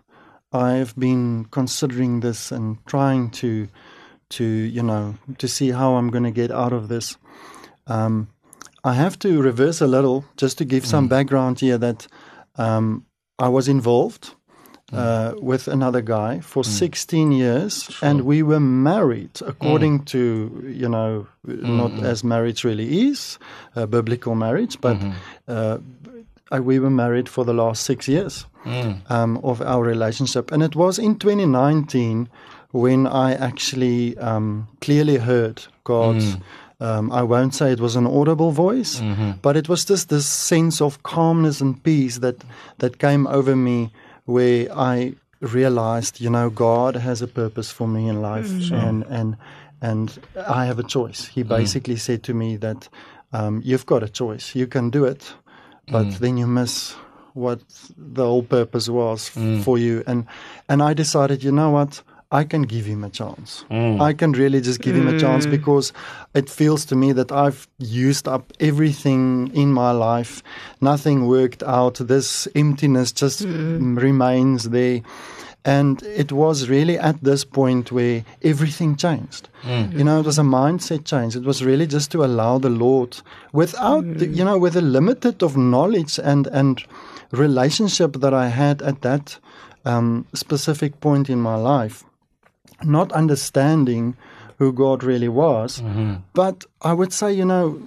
I've 0.51 0.95
been 0.97 1.45
considering 1.51 2.21
this 2.21 2.51
and 2.51 2.77
trying 2.85 3.29
to, 3.41 3.67
to 4.29 4.43
you 4.43 4.81
know, 4.83 5.15
to 5.37 5.47
see 5.47 5.71
how 5.71 5.95
I'm 5.95 6.09
going 6.09 6.23
to 6.23 6.31
get 6.41 6.51
out 6.51 6.73
of 6.73 6.87
this. 6.87 7.17
Um, 7.87 8.27
I 8.83 8.93
have 8.93 9.17
to 9.19 9.41
reverse 9.41 9.81
a 9.81 9.87
little 9.87 10.25
just 10.37 10.57
to 10.59 10.65
give 10.65 10.85
some 10.85 11.07
background 11.07 11.59
here 11.59 11.77
that 11.79 12.07
um, 12.57 13.05
I 13.39 13.47
was 13.49 13.67
involved 13.67 14.35
uh, 14.93 15.33
with 15.41 15.67
another 15.67 16.01
guy 16.01 16.39
for 16.41 16.63
16 16.63 17.31
years, 17.31 17.89
and 18.03 18.21
we 18.21 18.43
were 18.43 18.59
married 18.59 19.41
according 19.41 20.05
to 20.05 20.63
you 20.67 20.87
know 20.87 21.25
not 21.43 21.91
as 22.03 22.23
marriage 22.23 22.63
really 22.63 23.07
is, 23.09 23.39
uh, 23.75 23.85
biblical 23.87 24.35
marriage, 24.35 24.79
but 24.81 24.97
uh, 25.47 25.77
uh, 26.51 26.61
we 26.61 26.77
were 26.79 26.91
married 26.91 27.27
for 27.27 27.43
the 27.45 27.53
last 27.53 27.83
six 27.83 28.07
years 28.07 28.45
um, 29.09 29.37
of 29.43 29.61
our 29.61 29.83
relationship, 29.83 30.51
and 30.51 30.61
it 30.63 30.75
was 30.75 30.99
in 30.99 31.17
2019 31.17 32.29
when 32.81 33.07
I 33.07 33.33
actually 33.49 34.17
um, 34.17 34.67
clearly 34.81 35.17
heard 35.17 35.57
God's. 35.83 36.37
Um, 36.81 37.09
I 37.09 37.23
won't 37.23 37.53
say 37.55 37.71
it 37.71 37.79
was 37.79 37.95
an 37.95 38.05
audible 38.05 38.51
voice, 38.51 39.01
but 39.41 39.55
it 39.55 39.69
was 39.69 39.85
just 39.85 40.09
this 40.09 40.25
sense 40.27 40.81
of 40.83 40.99
calmness 41.03 41.61
and 41.61 41.81
peace 41.83 42.19
that 42.19 42.43
that 42.79 42.97
came 42.99 43.27
over 43.27 43.55
me, 43.55 43.91
where 44.25 44.67
I 44.91 45.13
realized, 45.39 46.19
you 46.19 46.29
know, 46.29 46.49
God 46.49 46.95
has 46.95 47.21
a 47.21 47.27
purpose 47.27 47.71
for 47.71 47.87
me 47.87 48.09
in 48.09 48.21
life, 48.21 48.51
and 48.73 49.05
and 49.09 49.37
and 49.81 50.19
I 50.59 50.65
have 50.65 50.79
a 50.79 50.83
choice. 50.87 51.31
He 51.35 51.43
basically 51.43 51.95
said 51.97 52.23
to 52.23 52.33
me 52.33 52.57
that 52.57 52.89
um, 53.31 53.61
you've 53.63 53.85
got 53.85 54.03
a 54.03 54.09
choice. 54.09 54.53
You 54.59 54.67
can 54.67 54.89
do 54.91 55.05
it, 55.05 55.33
but 55.91 56.19
then 56.19 56.37
you 56.37 56.47
miss 56.47 56.95
what 57.33 57.59
the 57.97 58.23
whole 58.25 58.43
purpose 58.43 58.89
was 58.91 59.31
f- 59.37 59.63
for 59.63 59.77
you. 59.77 60.03
And 60.07 60.25
and 60.67 60.81
I 60.91 60.93
decided, 60.93 61.43
you 61.43 61.51
know 61.51 61.71
what? 61.71 62.03
I 62.31 62.43
can 62.43 62.63
give 62.63 62.85
him 62.85 63.03
a 63.03 63.09
chance. 63.09 63.65
Mm. 63.69 64.01
I 64.01 64.13
can 64.13 64.31
really 64.31 64.61
just 64.61 64.81
give 64.81 64.95
him 64.95 65.07
a 65.07 65.19
chance 65.19 65.45
mm. 65.45 65.51
because 65.51 65.93
it 66.33 66.49
feels 66.49 66.85
to 66.85 66.95
me 66.95 67.13
that 67.13 67.31
I've 67.31 67.67
used 67.77 68.27
up 68.27 68.51
everything 68.59 69.51
in 69.53 69.71
my 69.71 69.91
life. 69.91 70.43
Nothing 70.81 71.27
worked 71.27 71.63
out. 71.63 71.95
This 71.95 72.47
emptiness 72.55 73.11
just 73.11 73.43
mm. 73.45 74.01
remains 74.01 74.69
there. 74.69 75.01
And 75.63 76.03
it 76.03 76.31
was 76.31 76.69
really 76.69 76.97
at 76.99 77.23
this 77.23 77.43
point 77.43 77.91
where 77.91 78.23
everything 78.43 78.95
changed. 78.95 79.49
You 79.97 80.03
know, 80.03 80.19
it 80.19 80.25
was 80.25 80.37
a 80.37 80.43
mindset 80.43 81.05
change. 81.05 81.35
It 81.35 81.43
was 81.43 81.63
really 81.63 81.87
just 81.87 82.11
to 82.11 82.23
allow 82.23 82.59
the 82.59 82.69
Lord, 82.69 83.19
without, 83.51 84.03
the, 84.19 84.27
you 84.27 84.43
know, 84.45 84.59
with 84.59 84.75
a 84.75 84.81
limited 84.81 85.41
of 85.41 85.57
knowledge 85.57 86.19
and 86.19 86.45
and 86.47 86.83
relationship 87.31 88.13
that 88.13 88.31
I 88.31 88.49
had 88.49 88.83
at 88.83 89.01
that 89.01 89.39
um, 89.85 90.25
specific 90.33 90.99
point 90.99 91.29
in 91.29 91.39
my 91.41 91.55
life, 91.55 92.03
not 92.83 93.11
understanding 93.11 94.15
who 94.57 94.71
God 94.71 95.03
really 95.03 95.29
was. 95.29 95.81
Mm-hmm. 95.81 96.15
But 96.33 96.65
I 96.81 96.93
would 96.93 97.13
say, 97.13 97.33
you 97.33 97.45
know, 97.45 97.81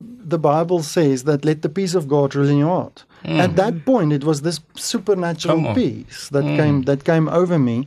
the 0.00 0.38
Bible 0.38 0.82
says 0.82 1.24
that 1.24 1.44
let 1.44 1.62
the 1.62 1.68
peace 1.68 1.94
of 1.94 2.08
God 2.08 2.34
rule 2.34 2.48
in 2.48 2.58
your 2.58 2.68
heart. 2.68 3.04
Mm. 3.24 3.38
At 3.38 3.56
that 3.56 3.84
point, 3.84 4.12
it 4.12 4.24
was 4.24 4.42
this 4.42 4.60
supernatural 4.74 5.74
peace 5.74 6.28
that 6.30 6.44
mm. 6.44 6.56
came 6.56 6.82
that 6.82 7.04
came 7.04 7.28
over 7.28 7.58
me, 7.58 7.86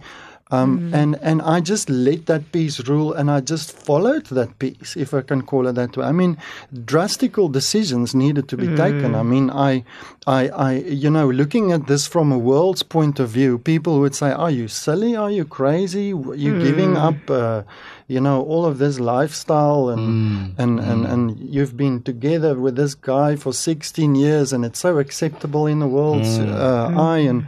um, 0.51 0.91
mm. 0.91 0.93
and 0.93 1.17
and 1.23 1.41
I 1.41 1.59
just 1.59 1.89
let 1.89 2.27
that 2.27 2.51
peace 2.51 2.79
rule, 2.87 3.13
and 3.13 3.31
I 3.31 3.41
just 3.41 3.71
followed 3.71 4.27
that 4.27 4.59
peace, 4.59 4.95
if 4.95 5.11
I 5.11 5.21
can 5.21 5.41
call 5.41 5.65
it 5.65 5.73
that 5.73 5.97
way. 5.97 6.05
I 6.05 6.11
mean, 6.11 6.37
drastical 6.85 7.49
decisions 7.49 8.13
needed 8.13 8.47
to 8.49 8.57
be 8.57 8.67
taken. 8.67 9.15
I 9.15 9.23
mm. 9.23 9.27
mean, 9.27 9.49
I, 9.49 9.83
I, 10.27 10.49
I, 10.49 10.73
you 10.73 11.09
know, 11.09 11.27
looking 11.27 11.71
at 11.71 11.87
this 11.87 12.05
from 12.05 12.31
a 12.31 12.37
world's 12.37 12.83
point 12.83 13.19
of 13.19 13.29
view, 13.29 13.57
people 13.57 13.99
would 14.01 14.13
say, 14.13 14.31
"Are 14.31 14.51
you 14.51 14.67
silly? 14.67 15.15
Are 15.15 15.31
you 15.31 15.45
crazy? 15.45 16.13
Are 16.13 16.35
you 16.35 16.61
giving 16.61 16.93
mm. 16.93 16.97
up?" 16.97 17.29
Uh, 17.29 17.63
you 18.07 18.21
know 18.21 18.43
all 18.43 18.67
of 18.67 18.77
this 18.77 18.99
lifestyle 18.99 19.89
and 19.89 20.53
and, 20.59 20.79
and 20.79 21.07
and 21.07 21.39
you've 21.39 21.75
been 21.75 22.03
together 22.03 22.53
with 22.53 22.75
this 22.75 22.93
guy 22.93 23.35
for 23.35 23.51
16 23.51 24.13
years 24.13 24.53
and 24.53 24.63
it's 24.63 24.77
so 24.77 24.99
acceptable 24.99 25.65
in 25.65 25.79
the 25.79 25.87
world's 25.87 26.37
uh, 26.37 26.93
eye 26.95 27.17
and 27.17 27.47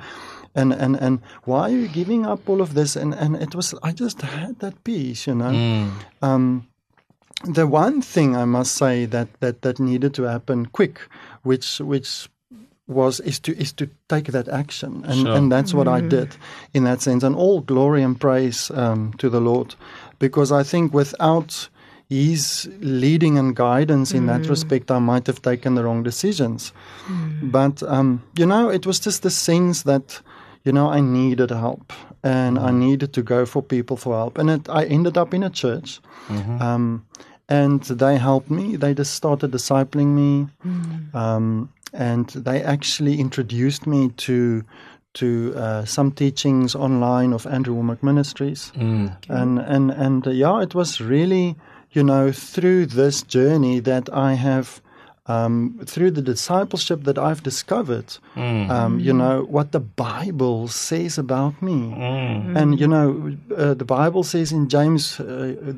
and 0.58 0.74
and 0.74 0.96
and 1.06 1.20
why 1.46 1.62
are 1.72 1.78
you 1.84 1.88
giving 1.88 2.26
up 2.26 2.50
all 2.50 2.62
of 2.62 2.74
this? 2.74 2.96
And 2.98 3.14
and 3.24 3.36
it 3.46 3.56
was 3.56 3.74
i 3.84 3.92
just 4.04 4.22
had 4.22 4.60
that 4.60 4.76
peace 4.84 5.28
you 5.30 5.36
know? 5.36 5.54
Um 6.22 6.68
the 7.56 7.68
one 7.68 8.02
thing 8.02 8.36
i 8.36 8.46
must 8.46 8.72
say 8.76 9.06
that 9.06 9.28
that 9.42 9.62
that 9.62 9.80
needed 9.80 10.14
to 10.14 10.24
happen 10.24 10.66
quick 10.66 11.00
which 11.44 11.80
which 11.80 12.30
was 12.88 13.20
is 13.20 13.40
to 13.40 13.52
is 13.62 13.74
to 13.74 13.86
take 14.08 14.32
that 14.32 14.48
action. 14.48 15.04
And 15.06 15.22
Sure. 15.22 15.36
and 15.38 15.52
that's 15.52 15.74
what 15.74 15.88
I 15.88 16.00
did 16.10 16.30
in 16.74 16.84
that 16.86 17.02
sense. 17.02 17.26
And 17.28 17.36
all 17.36 17.60
glory 17.62 18.02
and 18.04 18.18
praise 18.20 18.72
um, 18.72 19.12
to 19.18 19.30
the 19.30 19.42
Lord. 19.42 19.76
Because 20.20 20.52
I 20.62 20.64
think 20.64 20.94
without 20.94 21.70
his 22.10 22.70
leading 22.80 23.38
and 23.38 23.54
guidance 23.56 24.14
in 24.18 24.28
that 24.28 24.48
respect 24.50 24.90
I 24.90 25.00
might 25.00 25.28
have 25.28 25.42
taken 25.42 25.76
the 25.76 25.84
wrong 25.84 26.04
decisions. 26.04 26.74
But 27.42 27.84
um, 27.84 28.22
you 28.40 28.46
know 28.46 28.70
it 28.72 28.86
was 28.86 29.00
just 29.06 29.22
the 29.22 29.30
sense 29.30 29.84
that 29.84 30.22
you 30.68 30.74
know 30.74 30.88
I 30.98 31.00
needed 31.02 31.50
help 31.50 31.94
and 32.24 32.60
I 32.60 32.72
needed 32.86 33.10
to 33.14 33.22
go 33.24 33.46
for 33.46 33.62
people 33.64 33.96
for 33.98 34.14
help 34.22 34.38
and 34.38 34.50
it, 34.50 34.70
I 34.70 34.84
ended 34.86 35.18
up 35.18 35.34
in 35.34 35.44
a 35.44 35.50
church 35.50 35.90
um, 36.62 37.06
and 37.50 37.82
they 37.84 38.18
helped 38.18 38.52
me. 38.52 38.76
They 38.76 38.94
just 38.94 39.14
started 39.14 39.52
discipling 39.52 40.10
me 40.22 40.48
um, 41.14 41.70
and 41.94 42.28
they 42.48 42.62
actually 42.62 43.16
introduced 43.20 43.88
me 43.88 44.10
to 44.28 44.64
to 45.14 45.54
uh, 45.56 45.86
some 45.86 46.12
teachings 46.12 46.76
online 46.76 47.34
of 47.34 47.48
Andrew 47.48 47.76
Wommack 47.76 48.04
Ministries, 48.04 48.72
and 49.30 49.58
and 49.60 49.92
and 49.92 50.28
uh, 50.28 50.32
yeah, 50.32 50.62
it 50.62 50.76
was 50.76 51.00
really 51.02 51.56
you 51.92 52.04
know 52.04 52.32
through 52.32 52.86
this 52.88 53.24
journey 53.24 53.80
that 53.82 54.10
I 54.14 54.34
have. 54.36 54.82
Um, 55.30 55.80
through 55.86 56.12
the 56.12 56.22
discipleship 56.22 57.04
that 57.04 57.18
I've 57.18 57.44
discovered, 57.44 58.18
um, 58.38 59.00
you 59.00 59.12
know, 59.14 59.46
what 59.50 59.72
the 59.72 59.80
Bible 59.82 60.68
says 60.70 61.18
about 61.18 61.62
me. 61.62 61.80
And, 62.56 62.80
you 62.80 62.88
know, 62.88 63.36
uh, 63.58 63.74
the 63.74 63.84
Bible 63.86 64.24
says 64.24 64.52
in 64.52 64.70
James 64.70 65.20
uh, 65.20 65.26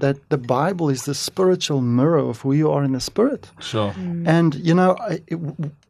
that 0.01 0.17
the 0.29 0.37
Bible 0.37 0.89
is 0.91 1.01
the 1.05 1.15
spiritual 1.15 1.81
mirror 1.81 2.29
of 2.29 2.41
who 2.41 2.53
you 2.53 2.69
are 2.71 2.83
in 2.85 2.91
the 2.91 2.99
spirit. 2.99 3.49
Sure. 3.59 3.91
And 4.25 4.53
you 4.55 4.73
know, 4.75 4.95
I- 5.11 5.21
it- 5.27 5.39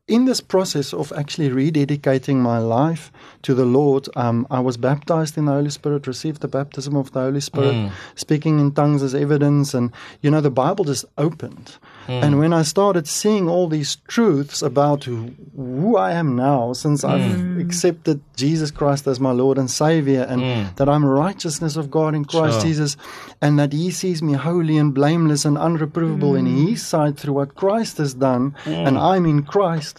in 0.09 0.25
this 0.25 0.41
process 0.41 0.93
of 0.93 1.13
actually 1.13 1.49
rededicating 1.49 2.37
my 2.37 2.57
life 2.57 3.11
to 3.43 3.53
the 3.53 3.65
Lord, 3.65 4.09
um, 4.15 4.47
I 4.49 4.59
was 4.59 4.75
baptized 4.75 5.37
in 5.37 5.45
the 5.45 5.53
Holy 5.53 5.69
Spirit, 5.69 6.07
received 6.07 6.41
the 6.41 6.47
baptism 6.47 6.95
of 6.95 7.11
the 7.11 7.21
Holy 7.21 7.39
Spirit, 7.39 7.75
mm. 7.75 7.91
speaking 8.15 8.59
in 8.59 8.71
tongues 8.71 9.03
as 9.03 9.13
evidence, 9.15 9.73
and 9.73 9.91
you 10.21 10.31
know 10.31 10.41
the 10.41 10.49
Bible 10.49 10.83
just 10.83 11.05
opened. 11.17 11.77
Mm. 12.07 12.23
And 12.23 12.39
when 12.39 12.53
I 12.53 12.63
started 12.63 13.07
seeing 13.07 13.47
all 13.47 13.67
these 13.67 13.97
truths 14.07 14.63
about 14.63 15.03
who, 15.03 15.31
who 15.55 15.95
I 15.95 16.13
am 16.13 16.35
now, 16.35 16.73
since 16.73 17.03
I've 17.03 17.21
mm. 17.21 17.61
accepted 17.61 18.19
Jesus 18.35 18.71
Christ 18.71 19.05
as 19.05 19.19
my 19.19 19.31
Lord 19.31 19.57
and 19.59 19.69
Savior, 19.69 20.23
and 20.23 20.75
that 20.75 20.89
I'm 20.89 21.05
righteousness 21.05 21.75
of 21.75 21.91
God 21.91 22.15
in 22.15 22.25
Christ 22.25 22.61
Sure. 22.61 22.61
Jesus, 22.61 22.97
and 23.41 23.59
that 23.59 23.73
He 23.73 23.91
sees 23.91 24.23
me 24.23 24.33
holy 24.33 24.77
and 24.77 24.93
blameless 24.93 25.45
and 25.45 25.55
unreprovable 25.55 26.37
in 26.37 26.45
His 26.45 26.85
sight 26.85 27.17
through 27.17 27.33
what 27.33 27.55
Christ 27.55 27.97
has 27.99 28.15
done, 28.15 28.55
and 28.65 28.97
I'm 28.97 29.25
in 29.25 29.43
Christ. 29.43 29.98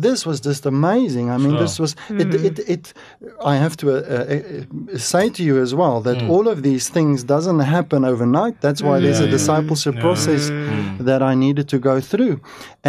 This 0.00 0.20
was 0.28 0.38
just 0.40 0.62
amazing. 0.66 1.26
I 1.34 1.36
mean, 1.42 1.52
Sure. 1.52 1.60
this 1.64 1.76
was 1.84 1.92
it, 2.22 2.34
it. 2.48 2.56
It. 2.74 2.84
I 3.52 3.54
have 3.64 3.74
to 3.80 3.86
uh, 3.90 3.94
uh, 3.94 4.94
uh, 4.94 4.98
say 5.12 5.24
to 5.36 5.42
you 5.48 5.54
as 5.66 5.72
well 5.80 5.96
that 6.08 6.18
all 6.32 6.46
of 6.54 6.58
these 6.68 6.84
things 6.96 7.18
doesn't 7.34 7.60
happen 7.76 8.00
overnight. 8.12 8.54
That's 8.60 8.82
why 8.86 8.96
there's 9.02 9.20
a 9.20 9.24
yeah. 9.24 9.36
discipleship 9.38 9.94
Yeah. 9.96 10.06
process 10.06 10.42
that 11.08 11.20
I 11.30 11.34
needed 11.44 11.66
to 11.74 11.78
go 11.90 11.96
through, 12.10 12.34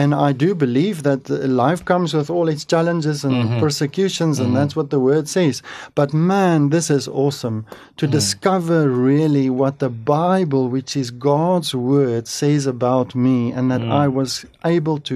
and 0.01 0.10
I 0.28 0.30
do 0.44 0.50
believe 0.66 0.98
that 1.10 1.22
uh, 1.30 1.36
life 1.66 1.82
comes 1.92 2.10
with 2.18 2.30
all 2.36 2.48
its 2.54 2.63
challenges 2.74 3.18
and 3.28 3.36
persecutions, 3.66 4.36
and 4.39 4.50
that's 4.58 4.75
what 4.80 4.89
the 4.89 5.00
word 5.10 5.25
says. 5.38 5.56
But 6.00 6.10
man, 6.13 6.70
this 6.75 6.88
is 6.98 7.08
awesome 7.24 7.58
to 8.00 8.06
discover 8.20 8.80
really 8.89 9.48
what 9.62 9.75
the 9.80 9.89
Bible, 9.89 10.63
which 10.75 10.92
is 11.01 11.08
God's 11.32 11.72
word, 11.94 12.24
says 12.42 12.63
about 12.75 13.10
me, 13.16 13.38
and 13.56 13.66
that 13.72 13.82
I 14.04 14.06
was 14.20 14.32
able 14.75 14.98
to, 15.10 15.16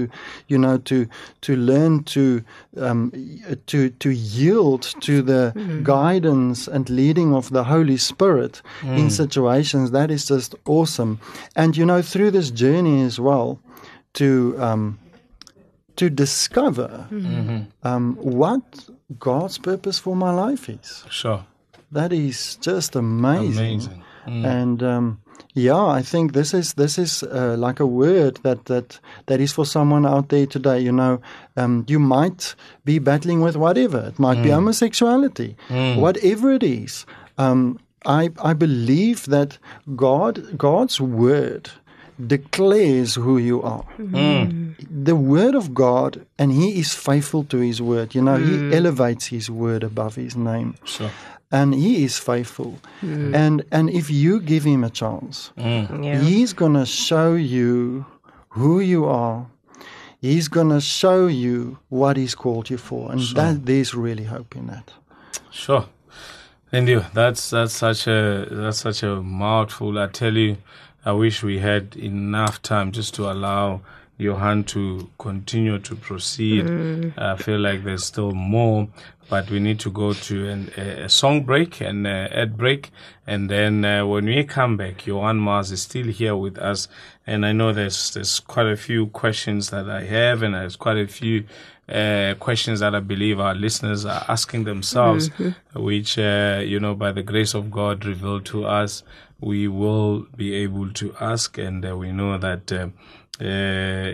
you 0.50 0.58
know, 0.64 0.76
to 0.90 0.96
to 1.46 1.52
learn 1.70 1.83
to 2.06 2.42
um, 2.76 3.12
to 3.66 3.90
to 3.90 4.10
yield 4.10 4.82
to 5.00 5.22
the 5.22 5.52
guidance 5.82 6.68
and 6.68 6.88
leading 6.90 7.34
of 7.34 7.50
the 7.50 7.64
Holy 7.64 7.96
Spirit 7.96 8.62
in 8.82 9.10
situations. 9.10 9.90
That 9.90 10.10
is 10.10 10.26
just 10.26 10.54
awesome, 10.66 11.18
and 11.56 11.76
you 11.76 11.86
know, 11.86 12.02
through 12.02 12.30
this 12.32 12.50
journey 12.50 13.02
as 13.02 13.18
well, 13.18 13.58
to 14.14 14.54
um, 14.58 14.98
to 15.96 16.10
discover 16.10 17.06
um, 17.82 18.16
what 18.16 18.62
God's 19.18 19.58
purpose 19.58 19.98
for 19.98 20.16
my 20.16 20.32
life 20.32 20.68
is. 20.68 21.04
Sure. 21.10 21.44
That 21.92 22.12
is 22.12 22.56
just 22.56 22.96
amazing. 22.96 23.80
Amazing. 23.80 24.02
And 24.26 24.82
um, 24.82 25.20
yeah, 25.54 25.86
I 25.86 26.02
think 26.02 26.32
this 26.32 26.52
is 26.52 26.74
this 26.74 26.98
is 26.98 27.22
uh, 27.22 27.54
like 27.56 27.78
a 27.80 27.86
word 27.86 28.40
that 28.42 28.64
that 28.66 28.98
that 29.26 29.40
is 29.40 29.52
for 29.52 29.64
someone 29.64 30.04
out 30.04 30.28
there 30.28 30.46
today. 30.46 30.80
You 30.80 30.92
know, 30.92 31.20
um, 31.56 31.84
you 31.88 31.98
might 31.98 32.54
be 32.84 32.98
battling 32.98 33.40
with 33.40 33.56
whatever. 33.56 34.00
It 34.08 34.18
might 34.18 34.42
be 34.42 34.50
homosexuality, 34.56 35.56
whatever 35.96 36.52
it 36.52 36.62
is. 36.62 37.06
Um, 37.38 37.78
I 38.04 38.30
I 38.42 38.52
believe 38.52 39.26
that 39.26 39.58
God 39.96 40.58
God's 40.58 41.00
word 41.00 41.70
declares 42.26 43.14
who 43.14 43.38
you 43.38 43.62
are. 43.62 43.84
The 44.90 45.16
word 45.16 45.54
of 45.54 45.72
God, 45.74 46.24
and 46.38 46.52
He 46.52 46.78
is 46.78 46.94
faithful 46.94 47.44
to 47.44 47.58
His 47.58 47.80
word. 47.80 48.14
You 48.14 48.22
know, 48.22 48.36
He 48.36 48.76
elevates 48.76 49.26
His 49.26 49.50
word 49.50 49.82
above 49.84 50.14
His 50.16 50.36
name 50.36 50.74
Sure. 50.84 51.10
And 51.54 51.72
he 51.74 52.04
is 52.04 52.18
faithful. 52.18 52.72
Mm. 53.00 53.34
And 53.34 53.64
and 53.70 53.90
if 53.90 54.10
you 54.10 54.40
give 54.40 54.64
him 54.64 54.84
a 54.84 54.90
chance 54.90 55.52
mm. 55.56 56.04
Yeah. 56.04 56.18
he's 56.18 56.52
going 56.52 56.74
to 56.74 56.86
show 56.86 57.34
you 57.34 58.04
who 58.48 58.80
you 58.80 59.04
are. 59.06 59.46
He's 60.20 60.48
going 60.48 60.70
to 60.70 60.80
show 60.80 61.26
you 61.26 61.78
what 61.90 62.16
he's 62.16 62.34
called 62.34 62.70
you 62.70 62.78
for. 62.78 63.12
And 63.12 63.20
that 63.36 63.66
there's 63.66 63.94
really 63.94 64.24
hope 64.24 64.56
in 64.56 64.68
that. 64.68 64.92
Sure. 65.50 65.84
And 66.72 66.88
you, 66.88 67.04
that's 67.12 67.50
that's 67.50 67.74
such 67.74 68.06
a 68.08 68.46
that's 68.50 68.78
such 68.78 69.02
a 69.02 69.22
mouthful. 69.22 69.98
I 69.98 70.06
tell 70.06 70.34
you, 70.34 70.56
I 71.04 71.12
wish 71.12 71.42
we 71.42 71.58
had 71.58 71.94
enough 71.96 72.62
time 72.62 72.90
just 72.90 73.14
to 73.14 73.30
allow 73.30 73.82
Johan 74.16 74.64
to 74.64 75.10
continue 75.18 75.78
to 75.80 75.96
proceed. 75.96 76.66
I 77.16 77.36
feel 77.36 77.58
like 77.58 77.84
there's 77.84 78.04
still 78.04 78.32
more, 78.32 78.88
but 79.28 79.50
we 79.50 79.58
need 79.58 79.80
to 79.80 79.90
go 79.90 80.12
to 80.12 80.48
an, 80.48 80.70
a, 80.76 81.04
a 81.04 81.08
song 81.08 81.42
break 81.42 81.80
and 81.80 82.06
uh, 82.06 82.28
ad 82.30 82.56
break, 82.56 82.90
and 83.26 83.50
then 83.50 83.84
uh, 83.84 84.06
when 84.06 84.26
we 84.26 84.44
come 84.44 84.76
back, 84.76 85.06
Johan 85.06 85.38
Mars 85.38 85.72
is 85.72 85.82
still 85.82 86.06
here 86.06 86.36
with 86.36 86.58
us, 86.58 86.88
and 87.26 87.44
I 87.44 87.52
know 87.52 87.72
there's 87.72 88.12
there's 88.12 88.38
quite 88.40 88.66
a 88.66 88.76
few 88.76 89.06
questions 89.08 89.70
that 89.70 89.88
I 89.90 90.04
have, 90.04 90.42
and 90.42 90.54
there's 90.54 90.76
quite 90.76 90.98
a 90.98 91.08
few 91.08 91.44
uh, 91.88 92.34
questions 92.38 92.80
that 92.80 92.94
I 92.94 93.00
believe 93.00 93.40
our 93.40 93.54
listeners 93.54 94.04
are 94.06 94.24
asking 94.28 94.64
themselves, 94.64 95.28
which, 95.74 96.18
uh, 96.18 96.62
you 96.64 96.80
know, 96.80 96.94
by 96.94 97.12
the 97.12 97.22
grace 97.22 97.52
of 97.54 97.70
God 97.70 98.06
revealed 98.06 98.46
to 98.46 98.64
us, 98.64 99.02
we 99.40 99.68
will 99.68 100.26
be 100.36 100.54
able 100.54 100.90
to 100.92 101.14
ask. 101.20 101.58
And 101.58 101.84
uh, 101.84 101.96
we 101.96 102.10
know 102.10 102.38
that 102.38 102.72
uh, 103.40 104.12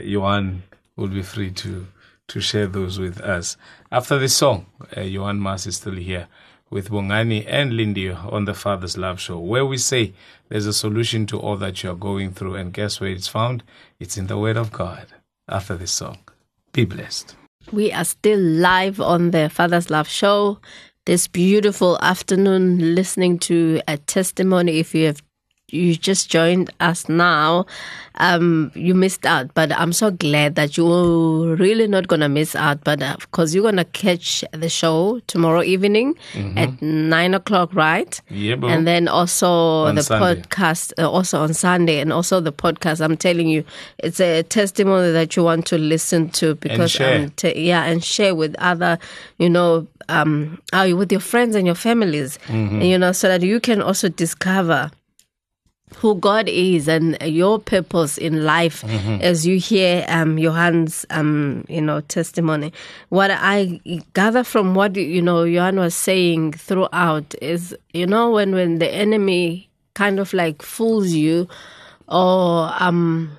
will 0.97 1.09
be 1.09 1.23
free 1.23 1.51
to, 1.51 1.87
to 2.29 2.41
share 2.41 2.67
those 2.67 2.99
with 2.99 3.21
us. 3.21 3.57
After 3.91 4.19
this 4.19 4.37
song, 4.37 4.67
uh, 4.97 5.33
Mars 5.35 5.67
is 5.67 5.77
still 5.77 5.95
here 5.95 6.29
with 6.71 6.91
Bongani 6.91 7.45
and 7.49 7.77
Lindy 7.77 8.11
on 8.11 8.45
the 8.45 8.55
Father's 8.55 8.97
Love 8.97 9.21
Show, 9.21 9.39
where 9.39 9.67
we 9.67 9.77
say 9.77 10.13
there's 10.49 10.67
a 10.67 10.73
solution 10.73 11.27
to 11.27 11.39
all 11.39 11.57
that 11.57 11.83
you're 11.83 11.97
going 11.97 12.33
through. 12.33 12.55
And 12.55 12.73
guess 12.73 13.01
where 13.01 13.11
it's 13.11 13.29
found? 13.29 13.63
It's 13.99 14.17
in 14.17 14.29
the 14.29 14.39
Word 14.39 14.57
of 14.57 14.71
God. 14.71 15.07
After 15.49 15.77
this 15.77 15.91
song, 15.91 16.19
be 16.73 16.85
blessed. 16.85 17.35
We 17.73 17.93
are 17.93 18.05
still 18.05 18.39
live 18.39 19.01
on 19.01 19.33
the 19.33 19.51
Father's 19.51 19.91
Love 19.91 20.09
Show 20.09 20.61
this 21.07 21.27
beautiful 21.27 21.99
afternoon, 22.01 22.95
listening 22.95 23.39
to 23.41 23.81
a 23.89 23.97
testimony. 23.97 24.79
If 24.79 24.95
you 24.95 25.07
have 25.07 25.23
you 25.73 25.95
just 25.97 26.31
joined 26.31 26.71
us 26.81 27.09
now, 27.09 27.67
um, 28.17 28.71
you 28.75 28.95
missed 28.95 29.25
out. 29.25 29.53
But 29.55 29.73
I'm 29.73 29.93
so 29.93 30.11
glad 30.11 30.55
that 30.57 30.77
you're 30.77 31.57
really 31.57 31.87
not 31.87 32.09
gonna 32.09 32.29
miss 32.29 32.55
out. 32.55 32.85
But 32.85 33.03
of 33.03 33.31
course, 33.31 33.55
you're 33.55 33.65
gonna 33.65 33.85
catch 33.85 34.45
the 34.53 34.69
show 34.69 35.21
tomorrow 35.27 35.63
evening 35.63 36.17
at 36.57 36.81
nine 36.83 37.35
o'clock, 37.35 37.75
right? 37.75 38.21
Yeah, 38.31 38.57
bro. 38.57 38.69
And 38.69 38.87
then 38.87 39.09
also 39.09 39.49
On 39.49 39.95
the 39.95 40.03
Sunday. 40.03 40.43
podcast, 40.43 40.93
uh, 40.99 41.09
also 41.11 41.41
on 41.41 41.55
Sunday, 41.55 42.01
and 42.01 42.13
also 42.13 42.41
the 42.41 42.53
podcast. 42.53 43.01
I'm 43.01 43.17
telling 43.17 43.49
you, 43.49 43.65
it's 43.99 44.21
a 44.21 44.43
testimony 44.43 45.13
that 45.13 45.37
you 45.37 45.45
want 45.45 45.67
to 45.67 45.79
listen 45.79 46.29
to 46.31 46.55
because 46.57 46.93
t- 47.37 47.59
yeah, 47.69 47.85
and 47.85 48.03
share 48.05 48.35
with 48.35 48.55
other, 48.59 48.99
you 49.39 49.49
know, 49.49 49.87
um, 50.09 50.61
uh, 50.73 50.91
with 50.97 51.11
your 51.13 51.21
friends 51.21 51.55
and 51.55 51.65
your 51.67 51.75
families, 51.77 52.39
Mm-hmm. 52.49 52.81
you 52.83 52.99
know, 52.99 53.13
so 53.13 53.29
that 53.29 53.43
you 53.43 53.61
can 53.61 53.81
also 53.81 54.09
discover 54.09 54.91
who 55.97 56.15
God 56.15 56.49
is 56.49 56.89
and 56.89 57.17
your 57.23 57.59
purpose 57.59 58.17
in 58.19 58.45
life 58.45 58.83
Mm-hmm. 58.83 59.21
as 59.23 59.47
you 59.47 59.59
hear 59.59 60.05
um 60.09 60.39
Johan's 60.39 61.05
um 61.11 61.65
you 61.69 61.81
know 61.81 62.01
testimony 62.03 62.73
what 63.09 63.31
I 63.31 63.81
gather 64.15 64.45
from 64.45 64.75
what 64.75 64.97
you 64.97 65.21
know 65.23 65.45
Johan 65.45 65.77
was 65.79 65.95
saying 65.95 66.53
throughout 66.55 67.35
is 67.43 67.77
you 67.93 68.07
know 68.07 68.31
when 68.31 68.55
when 68.55 68.79
the 68.79 68.89
enemy 68.89 69.69
kind 69.95 70.19
of 70.21 70.33
like 70.33 70.63
fools 70.63 71.11
you 71.13 71.49
or 72.09 72.71
um 72.79 73.37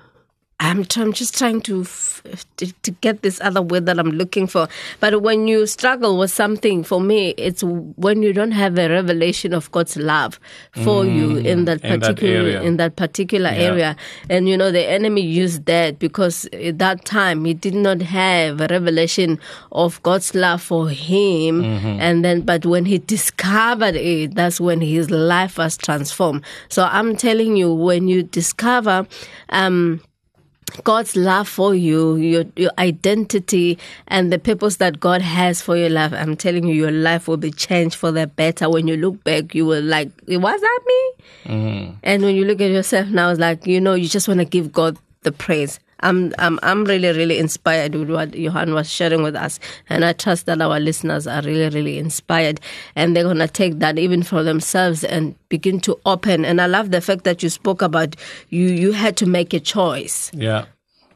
I'm, 0.70 0.84
tr- 0.84 1.00
I'm 1.02 1.12
just 1.12 1.36
trying 1.36 1.60
to, 1.62 1.82
f- 1.82 2.22
to 2.58 2.72
to 2.82 2.90
get 3.02 3.22
this 3.22 3.40
other 3.40 3.60
word 3.60 3.86
that 3.86 3.98
I'm 3.98 4.10
looking 4.12 4.46
for. 4.46 4.68
But 5.00 5.22
when 5.22 5.48
you 5.48 5.66
struggle 5.66 6.16
with 6.18 6.30
something, 6.30 6.84
for 6.84 7.00
me, 7.00 7.30
it's 7.36 7.62
when 7.64 8.22
you 8.22 8.32
don't 8.32 8.52
have 8.52 8.78
a 8.78 8.88
revelation 8.88 9.52
of 9.54 9.70
God's 9.72 9.96
love 9.96 10.38
for 10.84 11.04
you 11.04 11.36
in 11.38 11.64
that 11.64 11.82
Mm, 11.82 11.84
in 11.94 12.00
that 12.00 12.16
particular 12.16 12.36
area. 12.36 12.62
in 12.62 12.76
that 12.76 12.94
particular 12.96 13.50
Yeah. 13.50 13.68
area. 13.70 13.96
And 14.30 14.48
you 14.48 14.56
know 14.56 14.70
the 14.70 14.84
enemy 14.88 15.22
used 15.22 15.66
that 15.66 15.98
because 15.98 16.46
at 16.52 16.78
that 16.78 17.04
time 17.04 17.44
he 17.44 17.54
did 17.54 17.74
not 17.74 18.00
have 18.02 18.60
a 18.60 18.68
revelation 18.70 19.40
of 19.72 20.00
God's 20.04 20.34
love 20.34 20.62
for 20.62 20.88
him. 20.90 21.62
Mm-hmm. 21.62 22.00
And 22.00 22.24
then, 22.24 22.42
but 22.42 22.64
when 22.66 22.84
he 22.84 22.98
discovered 22.98 23.96
it, 23.96 24.34
that's 24.36 24.60
when 24.60 24.80
his 24.80 25.10
life 25.10 25.58
was 25.58 25.76
transformed. 25.76 26.42
So 26.68 26.84
I'm 26.84 27.16
telling 27.16 27.56
you, 27.56 27.74
when 27.74 28.06
you 28.06 28.22
discover. 28.22 29.06
Um, 29.48 30.00
God's 30.84 31.16
love 31.16 31.48
for 31.48 31.74
you, 31.74 32.16
your 32.16 32.44
your 32.56 32.70
identity, 32.78 33.78
and 34.08 34.32
the 34.32 34.38
purpose 34.38 34.76
that 34.76 35.00
God 35.00 35.22
has 35.22 35.60
for 35.60 35.76
your 35.76 35.90
life. 35.90 36.12
I'm 36.12 36.36
telling 36.36 36.66
you, 36.66 36.74
your 36.74 36.90
life 36.90 37.28
will 37.28 37.36
be 37.36 37.50
changed 37.50 37.96
for 37.96 38.10
the 38.12 38.26
better. 38.26 38.68
When 38.68 38.88
you 38.88 38.96
look 38.96 39.22
back, 39.24 39.54
you 39.54 39.66
will 39.66 39.82
like, 39.82 40.10
was 40.26 40.60
that 40.60 40.80
me? 40.86 41.12
Mm-hmm. 41.44 41.94
And 42.02 42.22
when 42.22 42.36
you 42.36 42.44
look 42.44 42.60
at 42.60 42.70
yourself 42.70 43.08
now, 43.08 43.30
it's 43.30 43.40
like 43.40 43.66
you 43.66 43.80
know, 43.80 43.94
you 43.94 44.08
just 44.08 44.28
want 44.28 44.40
to 44.40 44.46
give 44.46 44.72
God 44.72 44.96
the 45.22 45.32
praise. 45.32 45.78
I'm 46.02 46.32
I'm 46.38 46.58
I'm 46.62 46.84
really 46.84 47.16
really 47.16 47.38
inspired 47.38 47.94
with 47.94 48.10
what 48.10 48.34
Johan 48.34 48.74
was 48.74 48.90
sharing 48.90 49.22
with 49.22 49.36
us, 49.36 49.58
and 49.88 50.04
I 50.04 50.12
trust 50.12 50.46
that 50.46 50.60
our 50.60 50.80
listeners 50.80 51.26
are 51.26 51.42
really 51.42 51.68
really 51.68 51.98
inspired, 51.98 52.60
and 52.96 53.14
they're 53.16 53.24
gonna 53.24 53.48
take 53.48 53.78
that 53.78 53.98
even 53.98 54.22
for 54.22 54.42
themselves 54.42 55.04
and 55.04 55.34
begin 55.48 55.80
to 55.80 55.98
open. 56.06 56.44
And 56.44 56.60
I 56.60 56.66
love 56.66 56.90
the 56.90 57.00
fact 57.00 57.24
that 57.24 57.42
you 57.42 57.48
spoke 57.48 57.82
about 57.82 58.16
you 58.50 58.66
you 58.66 58.92
had 58.92 59.16
to 59.18 59.26
make 59.26 59.54
a 59.54 59.60
choice 59.60 60.30
Yeah. 60.34 60.64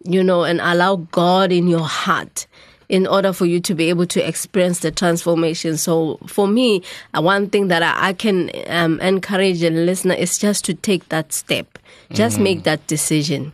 you 0.04 0.22
know, 0.22 0.44
and 0.44 0.60
allow 0.60 0.96
God 1.10 1.50
in 1.52 1.66
your 1.68 1.86
heart, 1.86 2.46
in 2.88 3.06
order 3.08 3.32
for 3.32 3.46
you 3.46 3.58
to 3.58 3.74
be 3.74 3.88
able 3.88 4.06
to 4.06 4.20
experience 4.24 4.78
the 4.80 4.92
transformation. 4.92 5.76
So 5.76 6.18
for 6.28 6.46
me, 6.46 6.82
uh, 7.16 7.20
one 7.22 7.50
thing 7.50 7.66
that 7.68 7.82
I, 7.82 8.10
I 8.10 8.12
can 8.12 8.50
um, 8.68 9.00
encourage 9.00 9.64
a 9.64 9.70
listener 9.70 10.14
is 10.14 10.38
just 10.38 10.64
to 10.66 10.74
take 10.74 11.08
that 11.08 11.32
step. 11.32 11.66
Just 12.12 12.38
make 12.38 12.62
that 12.62 12.86
decision. 12.86 13.52